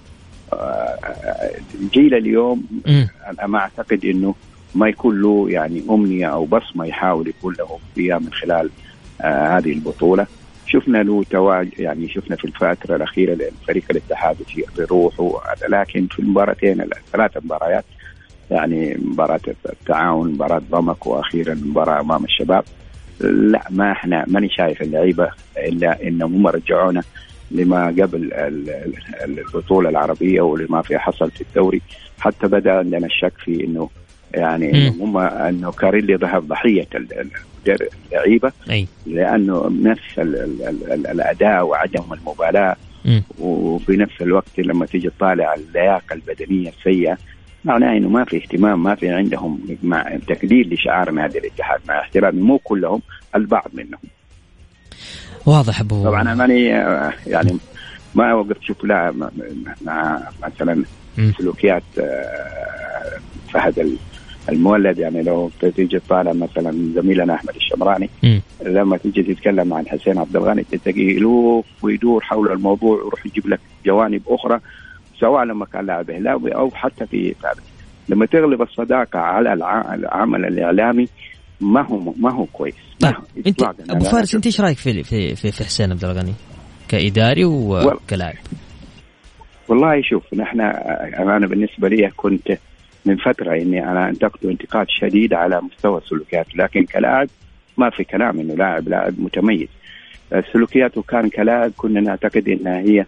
آه 0.53 0.97
جيل 1.93 2.13
اليوم 2.13 2.63
أنا 3.29 3.47
ما 3.47 3.59
أعتقد 3.59 4.05
إنه 4.05 4.35
ما 4.75 4.87
يكون 4.89 5.21
له 5.21 5.45
يعني 5.49 5.83
أمنية 5.89 6.27
أو 6.27 6.45
بصمة 6.45 6.85
يحاول 6.85 7.27
يكون 7.27 7.55
له 7.59 7.79
فيها 7.95 8.19
من 8.19 8.33
خلال 8.33 8.69
آه 9.21 9.57
هذه 9.57 9.71
البطولة. 9.71 10.27
شفنا 10.67 11.03
له 11.03 11.23
تواج 11.29 11.69
يعني 11.79 12.07
شفنا 12.09 12.35
في 12.35 12.45
الفترة 12.45 12.95
الأخيرة 12.95 13.33
لفريق 13.33 13.83
الاتحاد 13.91 14.35
في 14.35 14.63
بروحه 14.77 15.31
لكن 15.69 16.07
في 16.07 16.19
المباراتين 16.19 16.81
الثلاث 16.81 17.37
مباريات 17.43 17.85
يعني 18.51 18.97
مباراة 19.01 19.39
التعاون 19.69 20.31
مباراة 20.31 20.61
ضمك 20.71 21.07
وأخيرا 21.07 21.53
مباراة 21.53 22.01
أمام 22.01 22.23
الشباب. 22.23 22.63
لا 23.19 23.61
ما 23.69 23.91
إحنا 23.91 24.25
ماني 24.27 24.49
شايف 24.49 24.81
اللعيبة 24.81 25.29
إلا 25.57 26.07
إنهم 26.07 26.33
هم 26.35 26.47
رجعونا 26.47 27.03
لما 27.51 27.87
قبل 27.87 28.29
البطولة 29.23 29.89
العربية 29.89 30.41
ولما 30.41 30.81
في 30.81 30.97
حصل 30.97 31.31
في 31.31 31.41
الدوري. 31.41 31.81
حتى 32.19 32.47
بدأ 32.47 32.71
عندنا 32.71 33.05
الشك 33.05 33.33
في 33.37 33.63
إنه 33.63 33.89
يعني 34.33 34.89
هم 34.89 35.17
إنه 35.17 35.71
كاريلي 35.71 36.15
ذهب 36.15 36.47
ضحية 36.47 36.87
اللعيبة. 38.11 38.51
لأنه 39.05 39.71
نفس 39.81 40.19
ال 40.19 40.35
ال 40.35 40.91
ال 40.91 41.07
الأداء 41.07 41.65
وعدم 41.65 42.13
المبالاة. 42.13 42.75
وفي 43.39 43.97
نفس 43.97 44.21
الوقت 44.21 44.59
لما 44.59 44.85
تيجي 44.85 45.09
تطالع 45.09 45.53
اللياقة 45.53 46.13
البدنية 46.13 46.69
السيئة 46.69 47.17
معناه 47.65 47.97
إنه 47.97 48.09
ما 48.09 48.25
في 48.25 48.37
اهتمام 48.37 48.83
ما 48.83 48.95
في 48.95 49.09
عندهم 49.09 49.59
مع 49.83 50.17
تقدير 50.27 50.73
لشعار 50.73 51.11
نادي 51.11 51.37
الاتحاد 51.37 51.79
مع 51.87 51.99
احترامي 51.99 52.41
مو 52.41 52.57
كلهم 52.57 53.01
البعض 53.35 53.67
منهم 53.73 53.99
واضح 55.45 55.79
ابو 55.79 56.03
طبعا 56.03 56.21
أنا 56.21 56.35
ماني 56.35 56.65
يعني 57.27 57.57
ما 58.15 58.33
وقفت 58.33 58.61
شوف 58.61 58.83
لا 58.83 59.29
مع 59.81 60.19
مثلا 60.43 60.83
سلوكيات 61.37 61.83
فهد 63.53 63.97
المولد 64.49 64.99
يعني 64.99 65.21
لو 65.23 65.51
تيجي 65.75 65.99
تطالع 65.99 66.33
مثلا 66.33 66.71
زميلنا 66.95 67.33
أحمد 67.33 67.55
الشمراني 67.55 68.09
م. 68.23 68.39
لما 68.65 68.97
تيجي 68.97 69.23
تتكلم 69.23 69.73
عن 69.73 69.87
حسين 69.87 70.17
عبد 70.17 70.35
الغني 70.35 70.63
تلاقيه 70.63 71.15
يلوف 71.15 71.65
ويدور 71.81 72.23
حول 72.23 72.51
الموضوع 72.51 73.03
ويروح 73.03 73.25
يجيب 73.25 73.47
لك 73.47 73.59
جوانب 73.85 74.21
أخرى 74.27 74.59
سواء 75.19 75.43
لما 75.43 75.65
كان 75.65 75.85
لاعب 75.85 76.09
إهلاوي 76.09 76.55
أو 76.55 76.69
حتى 76.71 77.05
في 77.05 77.35
ثابت 77.41 77.63
لما 78.09 78.25
تغلب 78.25 78.61
الصداقة 78.61 79.19
على 79.19 79.53
العمل 79.93 80.45
الإعلامي 80.45 81.07
ما 81.61 81.87
هو 81.87 82.13
ما 82.17 82.33
هو 82.33 82.45
كويس. 82.45 82.75
طيب 82.99 83.13
انت 83.47 83.63
أبو 83.89 84.05
فارس 84.05 84.35
أنت 84.35 84.45
إيش 84.45 84.61
رأيك 84.61 84.77
في 84.77 85.03
في 85.03 85.35
في, 85.35 85.51
في 85.51 85.63
حسين 85.63 85.91
عبد 85.91 86.05
الغني؟ 86.05 86.33
كإداري 86.87 87.45
وكلاعب؟ 87.45 88.35
والله 89.67 90.01
شوف 90.01 90.33
نحن 90.33 90.61
أنا 91.19 91.47
بالنسبة 91.47 91.87
لي 91.87 92.09
كنت 92.15 92.57
من 93.05 93.17
فترة 93.17 93.55
إني 93.55 93.91
أنا 93.91 94.09
انتقده 94.09 94.49
انتقاد 94.49 94.85
شديد 94.89 95.33
على 95.33 95.61
مستوى 95.61 95.97
السلوكيات 95.97 96.55
لكن 96.55 96.85
كلاعب 96.85 97.27
ما 97.77 97.89
في 97.89 98.03
كلام 98.03 98.39
إنه 98.39 98.53
لاعب 98.55 98.89
لاعب 98.89 99.19
متميز. 99.19 99.67
سلوكياته 100.53 101.01
كان 101.01 101.29
كلاعب 101.29 101.71
كنا 101.77 102.01
نعتقد 102.01 102.49
إنها 102.49 102.79
هي 102.79 103.05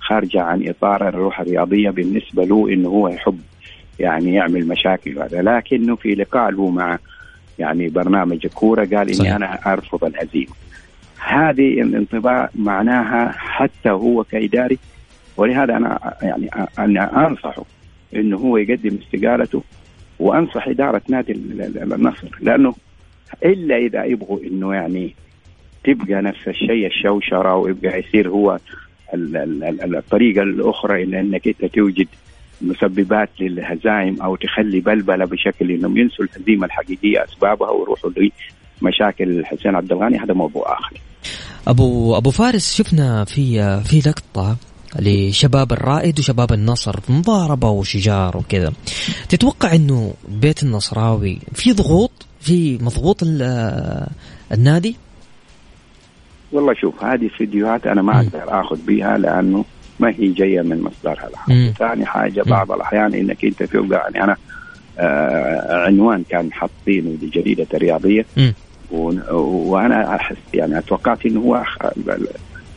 خارجة 0.00 0.42
عن 0.42 0.68
إطار 0.68 1.08
الروح 1.08 1.40
الرياضية 1.40 1.90
بالنسبة 1.90 2.44
له 2.44 2.68
إنه 2.72 2.88
هو 2.88 3.08
يحب 3.08 3.40
يعني 3.98 4.34
يعمل 4.34 4.68
مشاكل 4.68 5.18
وهذا 5.18 5.42
لكنه 5.42 5.96
في 5.96 6.14
لقاء 6.14 6.50
له 6.50 6.70
مع 6.70 6.98
يعني 7.58 7.88
برنامج 7.88 8.38
الكوره 8.44 8.84
قال 8.84 9.20
إني. 9.20 9.36
أنا 9.36 9.72
أرفض 9.72 10.04
الهزيمة 10.04 10.52
هذه 11.18 11.80
الانطباع 11.82 12.50
معناها 12.54 13.32
حتى 13.36 13.90
هو 13.90 14.24
كإداري 14.24 14.78
ولهذا 15.36 15.76
أنا 15.76 16.14
يعني 16.22 16.50
أنا 16.78 17.26
أنصحه 17.26 17.64
إنه 18.16 18.36
هو 18.36 18.56
يقدم 18.56 18.98
استقالته 19.02 19.62
وأنصح 20.18 20.68
إدارة 20.68 21.02
نادي 21.08 21.32
النصر 21.32 22.28
لأنه 22.40 22.74
إلا 23.44 23.76
إذا 23.76 24.04
يبغوا 24.04 24.40
إنه 24.40 24.74
يعني 24.74 25.14
تبقى 25.84 26.22
نفس 26.22 26.48
الشيء 26.48 26.86
الشوشرة 26.86 27.54
ويبقى 27.54 27.98
يصير 27.98 28.28
هو 28.28 28.58
الطريقة 29.14 30.42
الأخرى 30.42 31.04
إن 31.04 31.14
إنك 31.14 31.48
أنت 31.48 31.64
توجد 31.74 32.06
مسببات 32.60 33.28
للهزائم 33.40 34.22
أو 34.22 34.36
تخلي 34.36 34.80
بلبلة 34.80 35.24
بشكل 35.24 35.70
إنهم 35.70 35.98
ينسوا 35.98 36.24
الهزيمة 36.24 36.66
الحقيقية 36.66 37.24
أسبابها 37.24 37.70
ويروحوا 37.70 38.10
لمشاكل 38.82 39.44
حسين 39.46 39.74
عبد 39.74 39.92
الغني. 39.92 40.18
هذا 40.18 40.34
موضوع 40.34 40.78
آخر. 40.78 41.00
ابو 41.68 42.16
أبو 42.16 42.30
فارس 42.30 42.74
شفنا 42.74 43.24
في 43.24 43.80
في 43.84 44.08
لقطة 44.08 44.56
لشباب 44.98 45.72
الرائد 45.72 46.18
وشباب 46.18 46.52
النصر 46.52 47.00
في 47.00 47.12
مضاربة 47.12 47.70
وشجار 47.70 48.36
وكذا. 48.36 48.72
تتوقع 49.28 49.74
إنه 49.74 50.14
بيت 50.28 50.62
النصراوي 50.62 51.38
في 51.54 51.72
ضغوط 51.72 52.26
في 52.40 52.78
مضغوط 52.82 53.22
النادي؟ 54.52 54.96
والله 56.52 56.74
شوف 56.74 57.04
هذه 57.04 57.28
فيديوهات 57.28 57.86
أنا 57.86 58.02
ما 58.02 58.16
أقدر 58.16 58.60
آخذ 58.60 58.78
بها 58.86 59.18
لأنه 59.18 59.64
ما 60.00 60.10
هي 60.10 60.28
جاية 60.28 60.60
من 60.62 60.82
مصدرها 60.82 61.28
الحقيقي 61.28 61.72
ثاني 61.72 62.06
حاجة 62.06 62.42
بعض 62.42 62.72
الأحيان 62.72 63.14
إنك 63.14 63.44
أنت 63.44 63.62
تبقى 63.62 63.98
يعني 63.98 64.24
أنا 64.24 64.36
آه 64.98 65.84
عنوان 65.86 66.24
كان 66.30 66.52
حاطينه 66.52 67.16
لجريده 67.22 67.66
رياضية. 67.74 68.24
وأنا 69.30 70.16
أحس 70.16 70.36
يعني 70.54 70.78
أتوقعت 70.78 71.26
إنه 71.26 71.40
هو 71.40 71.64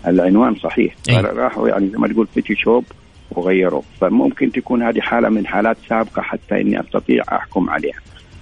العنوان 0.07 0.55
صحيح. 0.55 0.95
راحوا 1.09 1.69
يعني 1.69 1.89
زي 1.89 1.97
ما 1.97 2.07
تقول 2.07 2.27
فيتي 2.33 2.55
شوب 2.55 2.85
وغيروا 3.31 3.81
فممكن 4.01 4.51
تكون 4.51 4.83
هذه 4.83 4.99
حالة 4.99 5.29
من 5.29 5.47
حالات 5.47 5.77
سابقة 5.89 6.21
حتى 6.21 6.61
إني 6.61 6.79
أستطيع 6.79 7.23
أحكم 7.31 7.69
عليها. 7.69 7.99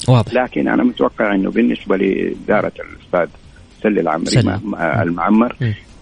واضح. 0.08 0.34
لكن 0.34 0.68
أنا 0.68 0.84
متوقع 0.84 1.36
إنه 1.36 1.52
بالنسبة 1.52 1.98
لإدارة 1.98 2.72
الأستاذ 2.80 3.28
سلي 3.84 4.02
العمري 4.02 4.60
المعمر 5.02 5.56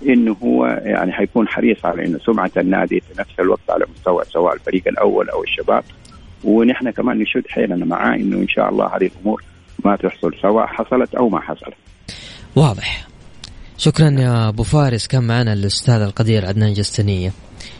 إنه 0.05 0.35
هو 0.43 0.65
يعني 0.65 1.11
حيكون 1.11 1.47
حريص 1.47 1.85
على 1.85 2.05
إنه 2.05 2.19
سمعة 2.19 2.51
النادي 2.57 2.99
في 2.99 3.19
نفس 3.19 3.39
الوقت 3.39 3.69
على 3.69 3.85
مستوى 3.95 4.23
سواء 4.33 4.53
الفريق 4.53 4.87
الأول 4.87 5.29
أو 5.29 5.43
الشباب 5.43 5.83
ونحن 6.43 6.89
كمان 6.91 7.19
نشد 7.19 7.43
حيلنا 7.49 7.85
معاه 7.85 8.15
إنه 8.15 8.37
إن 8.37 8.47
شاء 8.47 8.69
الله 8.69 8.85
هذه 8.85 9.09
الأمور 9.15 9.43
ما 9.85 9.95
تحصل 9.95 10.33
سواء 10.41 10.65
حصلت 10.67 11.15
أو 11.15 11.29
ما 11.29 11.41
حصلت. 11.41 11.75
واضح. 12.55 13.07
شكرا 13.77 14.09
يا 14.09 14.49
أبو 14.49 14.63
فارس 14.63 15.07
كان 15.07 15.23
معنا 15.23 15.53
الأستاذ 15.53 16.01
القدير 16.01 16.45
عدنان 16.45 16.73
جستنيه. 16.73 17.31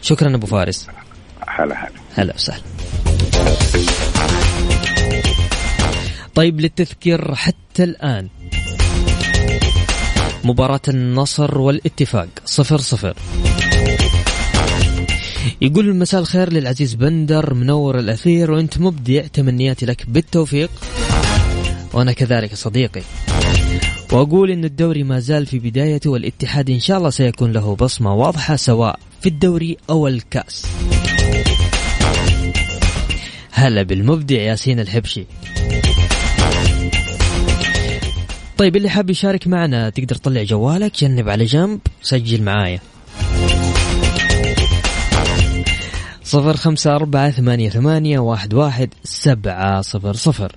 شكرا 0.02 0.34
أبو 0.34 0.46
فارس. 0.46 0.88
هلا 1.48 1.74
هلا. 1.74 1.90
هلا 2.14 2.34
وسهلا. 2.34 2.62
طيب 6.34 6.60
للتذكير 6.60 7.34
حتى 7.34 7.84
الآن 7.84 8.28
مباراة 10.48 10.80
النصر 10.88 11.58
والاتفاق. 11.58 12.28
صفر 12.44 12.78
صفر. 12.78 13.16
يقول 15.60 15.96
مساء 15.96 16.20
الخير 16.20 16.52
للعزيز 16.52 16.94
بندر 16.94 17.54
منور 17.54 17.98
الأثير 17.98 18.50
وأنت 18.50 18.78
مبدع. 18.78 19.26
تمنياتي 19.26 19.86
لك 19.86 20.04
بالتوفيق. 20.08 20.70
وأنا 21.92 22.12
كذلك 22.12 22.54
صديقي. 22.54 23.02
وأقول 24.12 24.50
أن 24.50 24.64
الدوري 24.64 25.02
ما 25.02 25.20
زال 25.20 25.46
في 25.46 25.58
بدايته 25.58 26.10
والاتحاد 26.10 26.70
إن 26.70 26.80
شاء 26.80 26.98
الله 26.98 27.10
سيكون 27.10 27.52
له 27.52 27.76
بصمة 27.76 28.14
واضحة 28.14 28.56
سواء 28.56 28.98
في 29.20 29.28
الدوري 29.28 29.76
أو 29.90 30.08
الكأس. 30.08 30.66
هلا 33.50 33.82
بالمبدع 33.82 34.36
ياسين 34.36 34.80
الحبشي. 34.80 35.26
طيب 38.58 38.76
اللي 38.76 38.90
حاب 38.90 39.10
يشارك 39.10 39.46
معنا 39.46 39.90
تقدر 39.90 40.14
تطلع 40.14 40.42
جوالك 40.42 41.00
جنب 41.00 41.28
على 41.28 41.44
جنب 41.44 41.80
سجل 42.02 42.42
معايا. 42.42 42.80
صفر 46.24 46.56
خمسة 46.56 46.96
أربعة 46.96 47.30
ثمانية 47.30 47.70
ثمانية 47.70 48.18
واحد 48.18 48.54
واحد 48.54 48.94
سبعة 49.04 49.80
صفر 49.80 50.14
صفر. 50.14 50.52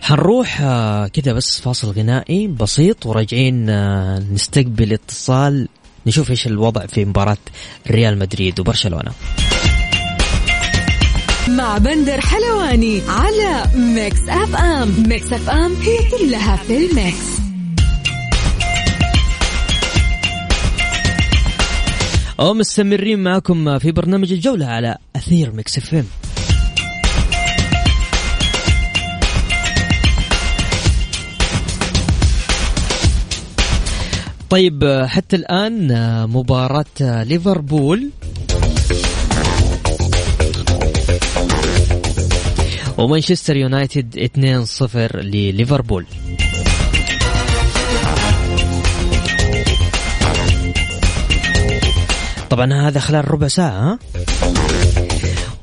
حنروح 0.00 0.60
آه، 0.60 1.06
كذا 1.06 1.32
بس 1.32 1.60
فاصل 1.60 1.90
غنائي 1.90 2.46
بسيط 2.46 3.06
وراجعين 3.06 3.70
آه، 3.70 4.18
نستقبل 4.18 4.92
اتصال 4.92 5.68
نشوف 6.06 6.30
إيش 6.30 6.46
الوضع 6.46 6.86
في 6.86 7.04
مباراة 7.04 7.38
ريال 7.90 8.18
مدريد 8.18 8.60
وبرشلونة. 8.60 9.12
مع 11.70 11.78
بندر 11.78 12.20
حلواني 12.20 13.02
على 13.08 13.64
Mix 13.74 14.20
FM. 14.28 15.04
Mix 15.08 15.32
FM 15.32 15.72
هي 15.74 15.98
كلها 16.10 16.56
في 16.56 16.76
ال 16.76 16.86
mix. 16.86 17.26
ومستمرين 22.38 23.18
معكم 23.18 23.78
في 23.78 23.92
برنامج 23.92 24.32
الجولة 24.32 24.66
على 24.66 24.96
أثير 25.16 25.52
Mix 25.52 25.78
FM. 25.78 26.06
طيب 34.50 35.04
حتى 35.06 35.36
الآن 35.36 35.88
مباراة 36.30 37.22
ليفربول 37.22 38.10
ومانشستر 43.00 43.56
يونايتد 43.56 44.16
2-0 44.16 45.16
لليفربول. 45.16 46.06
طبعا 52.50 52.88
هذا 52.88 53.00
خلال 53.00 53.30
ربع 53.30 53.48
ساعة؟ 53.48 53.98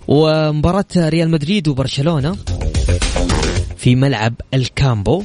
ومباراة 0.08 0.86
ريال 0.96 1.30
مدريد 1.30 1.68
وبرشلونة 1.68 2.38
في 3.78 3.96
ملعب 3.96 4.34
الكامبو. 4.54 5.24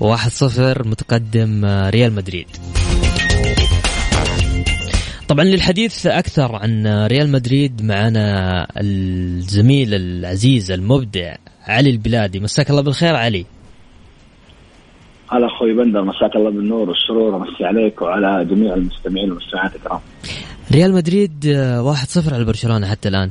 واحد 0.00 0.30
صفر 0.30 0.88
متقدم 0.88 1.64
ريال 1.64 2.12
مدريد. 2.12 2.46
طبعا 5.28 5.44
للحديث 5.44 6.06
أكثر 6.06 6.56
عن 6.56 6.86
ريال 7.06 7.32
مدريد 7.32 7.82
معنا 7.82 8.66
الزميل 8.80 9.94
العزيز 9.94 10.70
المبدع 10.70 11.34
علي 11.66 11.90
البلادي. 11.90 12.40
مساك 12.40 12.70
الله 12.70 12.82
بالخير 12.82 13.16
علي. 13.16 13.46
هلا 15.30 15.46
أخوي 15.46 15.74
بندر 15.74 16.02
مساك 16.04 16.36
الله 16.36 16.50
بالنور 16.50 16.88
والسرور 16.88 17.34
ومسي 17.34 17.64
عليك 17.64 18.02
وعلى 18.02 18.44
جميع 18.44 18.74
المستمعين 18.74 19.30
والمستمعات 19.30 19.76
الكرام. 19.76 20.00
ريال 20.72 20.92
مدريد 20.92 21.44
1-0 22.26 22.34
على 22.34 22.44
برشلونة 22.44 22.86
حتى 22.86 23.08
الآن. 23.08 23.30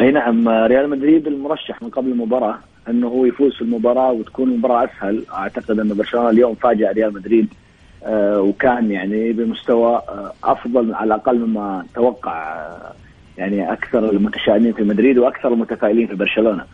أي 0.00 0.10
نعم 0.10 0.48
ريال 0.48 0.90
مدريد 0.90 1.26
المرشح 1.26 1.82
من 1.82 1.88
قبل 1.88 2.08
المباراة 2.08 2.58
أنه 2.88 3.08
هو 3.08 3.26
يفوز 3.26 3.54
في 3.54 3.62
المباراة 3.62 4.12
وتكون 4.12 4.48
المباراة 4.48 4.84
أسهل. 4.84 5.24
أعتقد 5.32 5.80
أن 5.80 5.94
برشلونة 5.94 6.30
اليوم 6.30 6.54
فاجأ 6.54 6.92
ريال 6.92 7.14
مدريد 7.14 7.48
آه، 7.52 7.67
وكان 8.06 8.90
يعني 8.90 9.32
بمستوى 9.32 10.02
آه، 10.08 10.32
أفضل 10.44 10.94
على 10.94 11.14
الأقل 11.14 11.38
مما 11.38 11.84
توقع 11.94 12.32
آه، 12.32 12.92
يعني 13.38 13.72
أكثر 13.72 14.10
المتشائمين 14.10 14.72
في 14.72 14.82
مدريد 14.82 15.18
وأكثر 15.18 15.48
المتفائلين 15.52 16.06
في 16.06 16.14
برشلونة. 16.14 16.64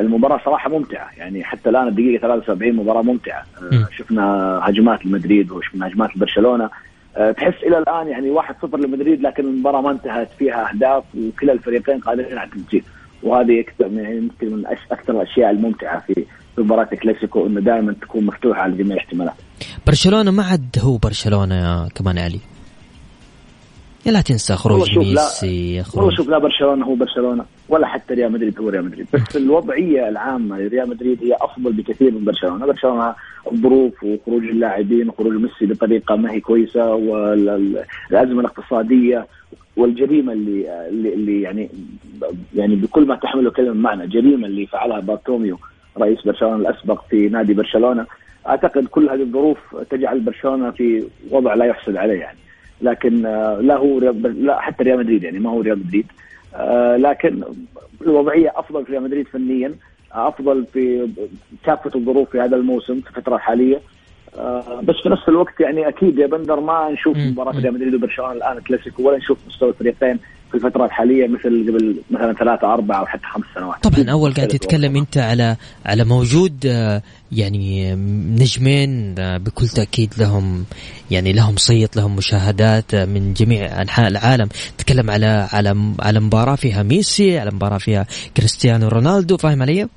المباراة 0.00 0.40
صراحة 0.44 0.70
ممتعة 0.70 1.08
يعني 1.16 1.44
حتى 1.44 1.70
الآن 1.70 1.88
الدقيقة 1.88 2.20
73 2.20 2.72
مباراة 2.72 3.02
ممتعة. 3.02 3.42
شفنا 3.96 4.60
هجمات 4.62 5.06
لمدريد 5.06 5.50
وشفنا 5.52 5.86
هجمات 5.86 6.16
لبرشلونه 6.16 6.70
تحس 7.14 7.62
إلى 7.62 7.78
الآن 7.78 8.08
يعني 8.08 8.30
1-0 8.30 8.74
لمدريد 8.74 9.22
لكن 9.22 9.44
المباراة 9.44 9.80
ما 9.80 9.90
انتهت 9.90 10.28
فيها 10.38 10.70
أهداف 10.70 11.04
وكلا 11.14 11.52
الفريقين 11.52 12.00
قادرين 12.00 12.38
على 12.38 12.50
التسجيل. 12.56 12.82
وهذه 13.22 13.64
يعني 13.80 14.16
يمكن 14.16 14.56
من 14.56 14.66
أكثر 14.92 15.12
الأشياء 15.12 15.50
الممتعة 15.50 16.00
في 16.00 16.24
في 16.58 16.64
مباراة 16.64 16.88
الكلاسيكو 16.92 17.46
إنه 17.46 17.60
دائما 17.60 17.92
تكون 17.92 18.26
مفتوحة 18.26 18.62
على 18.62 18.76
جميع 18.76 18.92
الاحتمالات. 18.92 19.34
برشلونة 19.86 20.30
ما 20.30 20.42
عاد 20.42 20.76
هو 20.78 20.96
برشلونة 20.96 21.54
يا 21.54 21.88
كمان 21.94 22.18
علي. 22.18 22.40
يا 24.06 24.12
لا 24.12 24.20
تنسى 24.20 24.56
خروج 24.56 24.98
ميسي 24.98 25.82
خروج 25.82 26.04
والله 26.04 26.16
شوف 26.16 26.28
لا 26.28 26.38
برشلونة 26.38 26.86
هو 26.86 26.94
برشلونة 26.94 27.44
ولا 27.68 27.86
حتى 27.86 28.14
ريال 28.14 28.32
مدريد 28.32 28.58
هو 28.58 28.68
ريال 28.68 28.84
مدريد 28.84 29.06
بس 29.12 29.36
الوضعية 29.36 30.08
العامة 30.08 30.58
لريال 30.58 30.88
مدريد 30.88 31.22
هي 31.22 31.36
أفضل 31.40 31.72
بكثير 31.72 32.10
من 32.10 32.24
برشلونة 32.24 32.66
برشلونة 32.66 33.14
الظروف 33.52 34.04
وخروج 34.04 34.42
اللاعبين 34.42 35.08
وخروج 35.08 35.32
ميسي 35.32 35.66
بطريقة 35.66 36.16
ما 36.16 36.32
هي 36.32 36.40
كويسة 36.40 36.94
والأزمة 36.94 38.40
الاقتصادية 38.40 39.26
والجريمة 39.76 40.32
اللي 40.32 40.88
اللي 40.88 41.42
يعني 41.42 41.70
يعني 42.54 42.76
بكل 42.76 43.06
ما 43.06 43.16
تحمله 43.16 43.50
كلمة 43.50 43.72
معنى 43.72 44.06
جريمة 44.06 44.46
اللي 44.46 44.66
فعلها 44.66 45.00
بارتوميو 45.00 45.58
رئيس 45.98 46.22
برشلونة 46.22 46.56
الأسبق 46.56 47.04
في 47.10 47.28
نادي 47.28 47.54
برشلونة. 47.54 48.06
أعتقد 48.48 48.86
كل 48.86 49.10
هذه 49.10 49.22
الظروف 49.22 49.58
تجعل 49.90 50.20
برشلونة 50.20 50.70
في 50.70 51.04
وضع 51.30 51.54
لا 51.54 51.64
يحسد 51.64 51.96
عليه 51.96 52.20
يعني. 52.20 52.38
لكن 52.82 53.26
آه، 53.26 53.60
لا 53.60 53.76
هو 53.76 53.98
لا 53.98 54.60
حتى 54.60 54.84
ريال 54.84 54.98
مدريد 54.98 55.22
يعني 55.22 55.38
ما 55.38 55.50
هو 55.50 55.60
ريال 55.60 55.78
مدريد. 55.78 56.06
آه، 56.54 56.96
لكن 56.96 57.42
الوضعية 58.02 58.52
أفضل 58.56 58.84
في 58.84 58.92
ريال 58.92 59.02
مدريد 59.02 59.28
فنيا 59.28 59.74
أفضل 60.12 60.66
في 60.72 61.08
كافة 61.64 61.90
الظروف 61.94 62.30
في 62.30 62.40
هذا 62.40 62.56
الموسم 62.56 63.00
في 63.00 63.10
الفترة 63.10 63.36
الحالية. 63.36 63.80
آه، 64.38 64.80
بس 64.82 64.94
في 65.02 65.08
نفس 65.08 65.28
الوقت 65.28 65.60
يعني 65.60 65.88
أكيد 65.88 66.18
يا 66.18 66.26
بندر 66.26 66.60
ما 66.60 66.90
نشوف 66.90 67.16
مباراة 67.16 67.60
ريال 67.60 67.74
مدريد 67.74 67.94
وبرشلونة 67.94 68.32
الآن 68.32 68.60
كلاسيكو 68.60 69.08
ولا 69.08 69.16
نشوف 69.16 69.38
مستوى 69.46 69.68
الفريقين. 69.68 70.18
في 70.48 70.54
الفترة 70.54 70.84
الحالية 70.84 71.28
مثل 71.28 71.66
قبل 71.68 71.96
مثلا 72.10 72.32
ثلاثة 72.32 72.74
أربعة 72.74 72.98
أو 72.98 73.06
حتى 73.06 73.22
خمس 73.34 73.44
سنوات. 73.54 73.82
طبعا 73.82 74.10
أول 74.10 74.34
قاعد 74.34 74.48
تتكلم 74.48 74.96
أنت 74.96 75.18
على 75.18 75.56
على 75.86 76.04
موجود 76.04 76.66
آه، 76.66 77.02
يعني 77.32 77.94
نجمين 78.40 79.14
آه، 79.18 79.36
بكل 79.36 79.68
تأكيد 79.68 80.14
لهم 80.18 80.64
يعني 81.10 81.32
لهم 81.32 81.56
صيت 81.56 81.96
لهم 81.96 82.16
مشاهدات 82.16 82.94
آه، 82.94 83.04
من 83.04 83.34
جميع 83.34 83.82
أنحاء 83.82 84.08
العالم. 84.08 84.48
تتكلم 84.78 85.10
على 85.10 85.48
على 85.52 85.94
على 86.00 86.20
مباراة 86.20 86.54
فيها 86.54 86.82
ميسي 86.82 87.38
على 87.38 87.50
مباراة 87.50 87.78
فيها 87.78 88.06
كريستيانو 88.36 88.88
رونالدو. 88.88 89.36
فاهم 89.36 89.62
علي؟ 89.62 89.88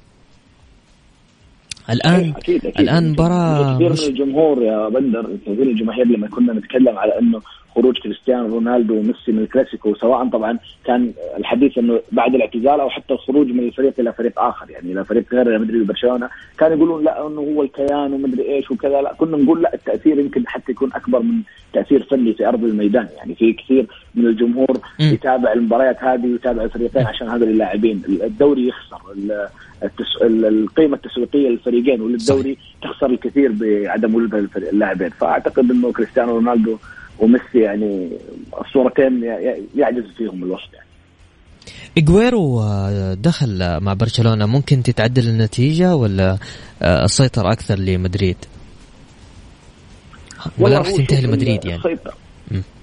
الان 1.91 2.34
أكيد 2.38 2.65
أكيد 2.65 2.80
الآن 2.80 3.12
مباراه 3.12 3.75
كثير 3.75 3.89
من 3.89 4.10
الجمهور 4.10 4.63
يا 4.63 4.89
بندر 4.89 5.25
كثير 5.45 5.62
الجماهير 5.63 6.08
لما 6.08 6.27
كنا 6.27 6.54
نتكلم 6.54 6.97
على 6.97 7.19
إنه 7.19 7.41
خروج 7.75 7.97
كريستيانو 7.97 8.47
رونالدو 8.47 8.93
وميسي 8.93 9.32
من 9.32 9.39
الكلاسيكو 9.39 9.95
سواء 9.95 10.30
طبعا 10.30 10.60
كان 10.86 11.13
الحديث 11.38 11.77
إنه 11.77 11.99
بعد 12.12 12.36
الاعتزال 12.36 12.80
أو 12.80 12.89
حتى 12.89 13.13
الخروج 13.13 13.47
من 13.47 13.60
الفريق 13.60 13.93
إلى 13.99 14.13
فريق 14.13 14.39
آخر 14.39 14.69
يعني 14.69 14.91
إلى 14.91 15.06
فريق 15.06 15.34
غير 15.34 15.47
ريال 15.47 15.62
مدريد 15.62 15.82
وبرشلونة 15.82 16.30
كانوا 16.58 16.77
يقولون 16.77 17.04
لا 17.04 17.27
إنه 17.27 17.41
هو 17.41 17.63
الكيان 17.63 18.13
ومدري 18.13 18.56
إيش 18.56 18.71
وكذا 18.71 19.01
لا 19.01 19.13
كنا 19.13 19.38
نقول 19.38 19.62
لا 19.62 19.73
التأثير 19.73 20.19
يمكن 20.19 20.47
حتى 20.47 20.71
يكون 20.71 20.89
أكبر 20.93 21.19
من 21.19 21.41
تأثير 21.73 22.04
فني 22.04 22.34
في 22.34 22.47
أرض 22.47 22.63
الميدان 22.63 23.08
يعني 23.17 23.36
في 23.36 23.54
كثير 23.54 23.86
من 24.15 24.25
الجمهور 24.25 24.77
يتابع 24.99 25.54
المباريات 25.54 26.04
هذه 26.04 26.25
ويتابع 26.25 26.63
الفريقين 26.63 27.08
عشان 27.08 27.30
هذول 27.30 27.49
اللاعبين 27.49 28.01
الدوري 28.08 28.67
يخسر. 28.67 28.97
القيمة 30.23 30.95
التسويقية 30.95 31.49
للفريقين 31.81 32.01
وللدوري 32.01 32.57
تخسر 32.81 33.05
الكثير 33.05 33.51
بعدم 33.51 34.15
وجود 34.15 34.49
اللاعبين 34.55 35.09
فأعتقد 35.09 35.71
إنه 35.71 35.91
كريستيانو 35.91 36.35
رونالدو 36.35 36.77
وميسي 37.19 37.59
يعني 37.59 38.09
الصورتين 38.61 39.23
يعجز 39.75 40.03
فيهم 40.17 40.43
الوصف 40.43 40.73
يعني 40.73 40.87
إجويرو 41.97 42.61
آه، 42.61 43.13
دخل 43.13 43.79
مع 43.81 43.93
برشلونة 43.93 44.45
ممكن 44.45 44.83
تتعدل 44.83 45.27
النتيجة 45.27 45.95
ولا 45.95 46.37
آه، 46.81 47.05
السيطرة 47.05 47.51
أكثر 47.51 47.79
لمدريد؟ 47.79 48.37
ولا 50.57 50.77
راح 50.77 50.91
تنتهي 50.91 51.21
لمدريد 51.21 51.65
يعني؟ 51.65 51.77
السيطرة. 51.77 52.13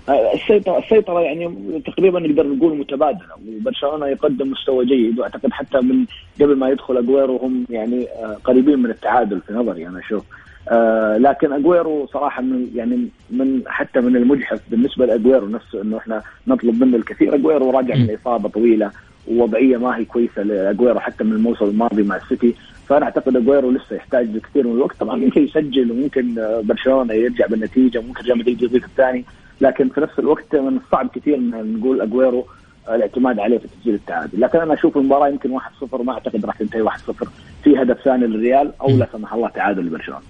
السيطرة 0.09 0.79
السيطرة 0.79 1.21
يعني 1.21 1.51
تقريبا 1.87 2.21
نقدر 2.21 2.47
نقول 2.47 2.79
متبادلة 2.79 3.35
وبرشلونة 3.49 4.07
يقدم 4.07 4.51
مستوى 4.51 4.87
جيد 4.87 5.19
وأعتقد 5.19 5.51
حتى 5.53 5.81
من 5.81 6.05
قبل 6.41 6.57
ما 6.57 6.69
يدخل 6.69 6.97
اجويرو 6.97 7.37
هم 7.37 7.65
يعني 7.71 8.07
آه، 8.09 8.37
قريبين 8.45 8.79
من 8.79 8.91
التعادل 8.91 9.41
في 9.41 9.53
نظري 9.53 9.89
أنا 9.89 9.99
أشوف. 9.99 10.25
آه 10.71 11.17
لكن 11.17 11.53
اجويرو 11.53 12.07
صراحة 12.07 12.43
من 12.43 12.71
يعني 12.75 13.09
من 13.31 13.63
حتى 13.67 14.01
من 14.01 14.17
المجحف 14.17 14.61
بالنسبة 14.71 15.07
لاجويرو 15.07 15.49
نفسه 15.49 15.83
إنه 15.83 15.99
إحنا 15.99 16.23
نطلب 16.47 16.85
منه 16.85 16.97
الكثير. 16.97 17.35
اجويرو 17.35 17.71
راجع 17.71 17.95
من 17.95 18.17
إصابة 18.21 18.49
طويلة 18.49 18.91
ووضعية 19.31 19.77
ما 19.77 19.97
هي 19.97 20.05
كويسة 20.05 20.43
لاجويرو 20.43 21.01
حتى 21.01 21.25
من 21.25 21.33
الموسم 21.33 21.65
الماضي 21.65 22.03
مع 22.03 22.17
السيتي. 22.17 22.55
فأنا 22.89 23.05
أعتقد 23.05 23.37
اجويرو 23.37 23.71
لسه 23.71 23.97
يحتاج 23.97 24.39
كثير 24.39 24.67
من 24.67 24.73
الوقت. 24.73 24.97
طبعا 24.97 25.17
ممكن 25.17 25.43
يسجل 25.49 25.93
وممكن 25.93 26.39
آه، 26.39 26.61
برشلونة 26.65 27.15
يرجع 27.15 27.47
بالنتيجة 27.47 27.99
وممكن 27.99 28.25
ريال 28.25 28.39
مدريد 28.39 28.63
يضيف 28.63 28.85
الثاني. 28.85 29.25
لكن 29.61 29.89
في 29.89 30.01
نفس 30.01 30.19
الوقت 30.19 30.57
من 30.57 30.77
الصعب 30.77 31.11
كثير 31.15 31.35
إن 31.35 31.77
نقول 31.79 32.01
أجويرو 32.01 32.47
الاعتماد 32.89 33.39
عليه 33.39 33.59
في 33.59 33.69
تسجيل 33.69 33.95
التعادل. 33.95 34.41
لكن 34.41 34.59
أنا 34.59 34.75
أشوف 34.75 34.97
المباراة 34.97 35.29
يمكن 35.29 35.59
1-0 35.59 36.03
ما 36.03 36.13
أعتقد 36.13 36.45
راح 36.45 36.57
تنتهي 36.57 36.83
1-0 36.83 37.29
في 37.65 37.83
هدف 37.83 38.01
ثاني 38.05 38.27
للريال 38.27 38.73
أو 38.81 38.89
لا 38.89 39.09
سمح 39.13 39.35
الله 39.35 39.49
تعادل 39.49 39.87
لبرشلونة. 39.87 40.21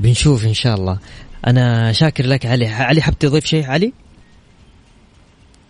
بنشوف 0.00 0.46
إن 0.46 0.54
شاء 0.54 0.74
الله. 0.74 0.98
أنا 1.46 1.92
شاكر 1.92 2.26
لك 2.26 2.46
علي. 2.46 2.66
علي 2.66 3.00
حاب 3.00 3.18
تضيف 3.18 3.44
شيء؟ 3.44 3.66
علي؟ 3.66 3.86
آه، 3.86 4.05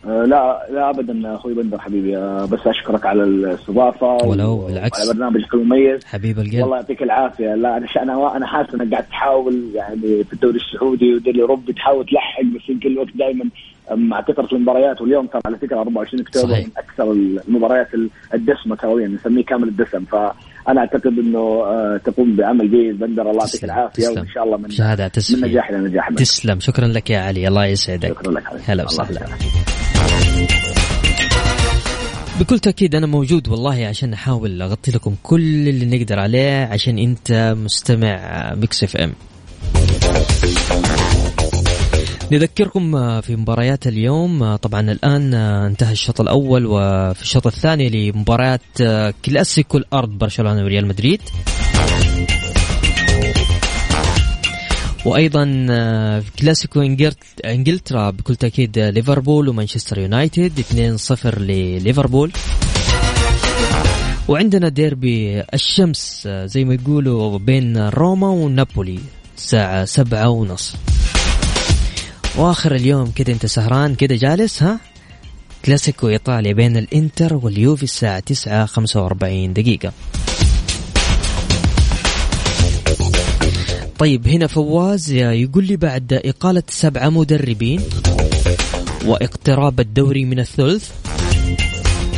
لا 0.06 0.66
لا 0.70 0.90
ابدا 0.90 1.34
أخوي 1.34 1.54
بندر 1.54 1.78
حبيبي 1.78 2.16
آه، 2.18 2.44
بس 2.44 2.60
أشكرك 2.66 3.06
على 3.06 3.22
الاستضافة 3.22 4.06
ولو 4.26 4.56
بالعكس. 4.66 5.00
على 5.00 5.12
برنامجك 5.18 5.54
المميز 5.54 6.04
حبيب 6.04 6.38
القلب. 6.38 6.60
والله 6.62 6.76
يعطيك 6.76 7.02
العافية. 7.02 7.54
لا 7.54 7.76
أنا 7.76 7.86
أنا 8.02 8.36
أنا 8.36 8.46
حاسس 8.46 8.74
إنك 8.74 8.90
قاعد 8.92 9.04
تحاول 9.04 9.70
يعني 9.74 10.24
في 10.24 10.32
الدوري 10.32 10.56
السعودي 10.56 11.14
والدوري 11.14 11.36
الاوروبي 11.36 11.72
تحاول 11.72 12.06
تلحق 12.06 12.42
بس 12.42 12.68
يمكن 12.68 12.88
الوقت 12.88 13.16
دائما 13.16 13.44
مع 13.90 14.20
كثرة 14.20 14.54
المباريات. 14.54 15.00
واليوم 15.00 15.26
ترى 15.26 15.40
على 15.46 15.56
فكرة 15.58 15.76
24 15.78 16.20
أكتوبر 16.22 16.54
من 16.54 16.70
أكثر 16.76 17.12
المباريات 17.48 17.88
الدسمة 18.34 18.76
كرويا 18.76 19.08
نسميه 19.08 19.44
كامل 19.44 19.68
الدسم. 19.68 20.04
فأنا 20.04 20.80
أعتقد 20.80 21.18
إنه 21.18 21.38
آه، 21.38 22.00
تقوم 22.04 22.36
بعمل 22.36 22.70
جيد. 22.70 22.98
بندر 22.98 23.22
الله 23.30 23.44
يعطيك 23.44 23.64
العافية. 23.64 24.08
وإن 24.08 24.28
شاء 24.28 24.44
الله 24.44 24.56
من 24.56 24.70
شهادة 24.70 25.12
من 25.34 25.40
نجاح 25.40 25.70
إلى 25.70 25.78
نجاح 25.78 26.10
تسلم. 26.10 26.60
شكرا 26.60 26.86
لك 26.86 27.10
يا 27.10 27.18
علي. 27.18 27.48
الله 27.48 27.66
يسعدك. 27.66 28.08
شكرا 28.08 28.32
لك 28.32 28.44
هلا 28.66 28.84
وسهلا. 28.84 29.20
بكل 32.40 32.58
تأكيد 32.58 32.94
أنا 32.94 33.06
موجود 33.06 33.48
والله 33.48 33.86
عشان 33.86 34.12
أحاول 34.12 34.62
أغطي 34.62 34.90
لكم 34.90 35.14
كل 35.22 35.68
اللي 35.68 35.98
نقدر 35.98 36.18
عليه 36.18 36.64
عشان 36.64 36.98
أنت 36.98 37.54
مستمع 37.56 38.54
Mix 38.54 38.84
FM 38.84 39.12
نذكركم 42.32 43.20
في 43.20 43.36
مباريات 43.36 43.86
اليوم. 43.86 44.56
طبعا 44.56 44.80
الآن 44.80 45.34
انتهى 45.34 45.92
الشوط 45.92 46.20
الأول 46.20 46.66
وفي 46.66 47.22
الشوط 47.22 47.46
الثاني 47.46 48.10
لمباريات 48.10 48.60
كلاسيكو 49.24 49.78
الأرض 49.78 50.08
برشلونة 50.08 50.64
وريال 50.64 50.86
مدريد. 50.86 51.20
وأيضا 55.06 55.66
آه، 55.70 56.22
كلاسيكو 56.38 56.82
إنجلترا 57.44 58.10
بكل 58.10 58.36
تأكيد 58.36 58.78
ليفربول 58.78 59.48
ومانشستر 59.48 59.98
يونايتد 59.98 60.60
2-0 60.60 61.38
لليفربول. 61.38 62.32
وعندنا 64.28 64.68
ديربي 64.68 65.40
الشمس 65.54 66.22
آه، 66.26 66.46
زي 66.46 66.64
ما 66.64 66.74
يقولوا 66.74 67.38
بين 67.38 67.88
روما 67.88 68.28
ونابولي 68.28 68.98
الساعة 69.36 69.84
سبعة 69.84 70.28
ونص. 70.28 70.76
وآخر 72.36 72.74
اليوم 72.74 73.10
كده 73.10 73.32
أنت 73.32 73.46
سهران 73.46 73.94
كده 73.94 74.14
جالس 74.14 74.62
ها؟ 74.62 74.80
كلاسيكو 75.64 76.08
إيطاليا 76.08 76.52
بين 76.52 76.76
الإنتر 76.76 77.34
واليوفي 77.34 77.82
الساعة 77.82 78.20
تسعة 78.20 78.66
خمسة 78.66 79.02
وأربعين 79.02 79.52
دقيقة. 79.52 79.92
طيب 83.98 84.28
هنا 84.28 84.46
فواز 84.46 85.12
يقول 85.12 85.64
لي 85.64 85.76
بعد 85.76 86.12
إقالة 86.12 86.62
سبعة 86.68 87.08
مدربين 87.08 87.80
واقتراب 89.04 89.80
الدوري 89.80 90.24
من 90.24 90.38
الثلث 90.38 90.90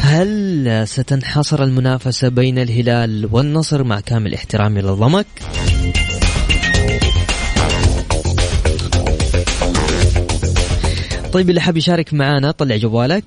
هل 0.01 0.89
ستنحصر 0.89 1.63
المنافسة 1.65 2.29
بين 2.29 2.59
الهلال 2.59 3.29
والنصر 3.33 3.85
مع 3.85 4.01
كامل 4.01 4.35
احترامي 4.35 4.81
للضمك؟ 4.81 5.27
طيب 11.33 11.51
اللي 11.51 11.61
حاب 11.61 11.77
يشارك 11.77 12.15
معانا 12.15 12.51
طلع 12.51 12.77
جوالك 12.77 13.25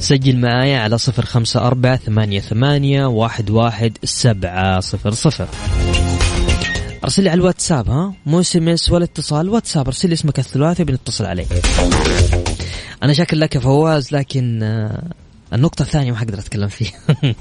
سجل 0.00 0.36
معايا 0.36 0.78
على 0.78 0.98
صفر 0.98 1.24
خمسة 1.24 1.66
أربعة 1.66 1.96
ثمانية 1.96 2.40
ثمانية 2.40 3.06
واحد 3.06 3.50
واحد 3.50 3.98
سبعة 4.04 4.80
صفر 4.80 5.10
صفر 5.10 5.46
ارسل 7.04 7.22
لي 7.22 7.30
على 7.30 7.38
الواتساب 7.40 7.90
ها؟ 7.90 8.14
مو 8.26 8.40
SMS 8.40 8.90
ولا 8.90 9.04
اتصال 9.04 9.48
واتساب. 9.48 9.86
ارسل 9.86 10.08
لي 10.08 10.14
اسمك 10.14 10.38
الثلاثي 10.38 10.84
بنتصل 10.84 11.24
عليك 11.24 11.48
أنا 13.02 13.12
شاكر 13.12 13.36
لك 13.36 13.54
يا 13.54 13.60
فواز 13.60 14.12
لكن 14.12 14.62
آه، 14.62 15.02
النقطة 15.52 15.82
الثانية 15.82 16.10
ما 16.10 16.16
حقدر 16.16 16.38
أتكلم 16.38 16.68
فيها. 16.68 16.92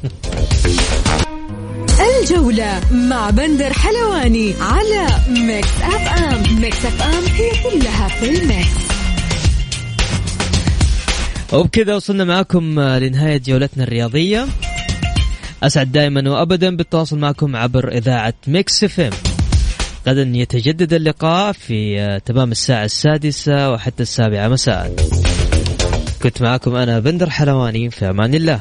الجولة 2.22 2.82
مع 2.92 3.30
بندر 3.30 3.74
حلواني 3.74 4.54
على 4.62 5.08
Mix 5.30 5.70
F 5.82 6.24
ام 6.24 6.62
Mix 6.62 6.86
FM 6.86 7.24
هي 7.24 7.52
كلها 7.64 8.08
في 8.08 8.30
ال 8.30 8.42
mix. 8.42 8.92
وبكذا 11.54 11.96
وصلنا 11.96 12.24
معكم 12.24 12.80
آه، 12.80 13.00
لنهاية 13.00 13.38
جولتنا 13.38 13.84
الرياضية. 13.84 14.48
أسعد 15.64 15.92
دائما 15.92 16.30
وأبدا 16.30 16.76
بالتواصل 16.76 17.20
معكم 17.20 17.56
عبر 17.56 17.92
إذاعة 17.98 18.34
Mix 18.48 18.84
FM 18.84 19.12
غدا 20.08 20.32
يتجدد 20.36 20.94
اللقاء 20.94 21.52
في 21.52 22.02
آه، 22.02 22.18
تمام 22.18 22.52
الساعة 22.52 22.86
السادسة 22.86 23.72
وحتى 23.72 24.04
السابعة 24.04 24.48
مساء. 24.48 24.96
كنت 26.24 26.42
معكم 26.42 26.76
أنا 26.76 27.00
بندر 27.00 27.30
حلواني 27.30 27.90
في 27.90 28.10
أمان 28.10 28.36
الله. 28.36 28.60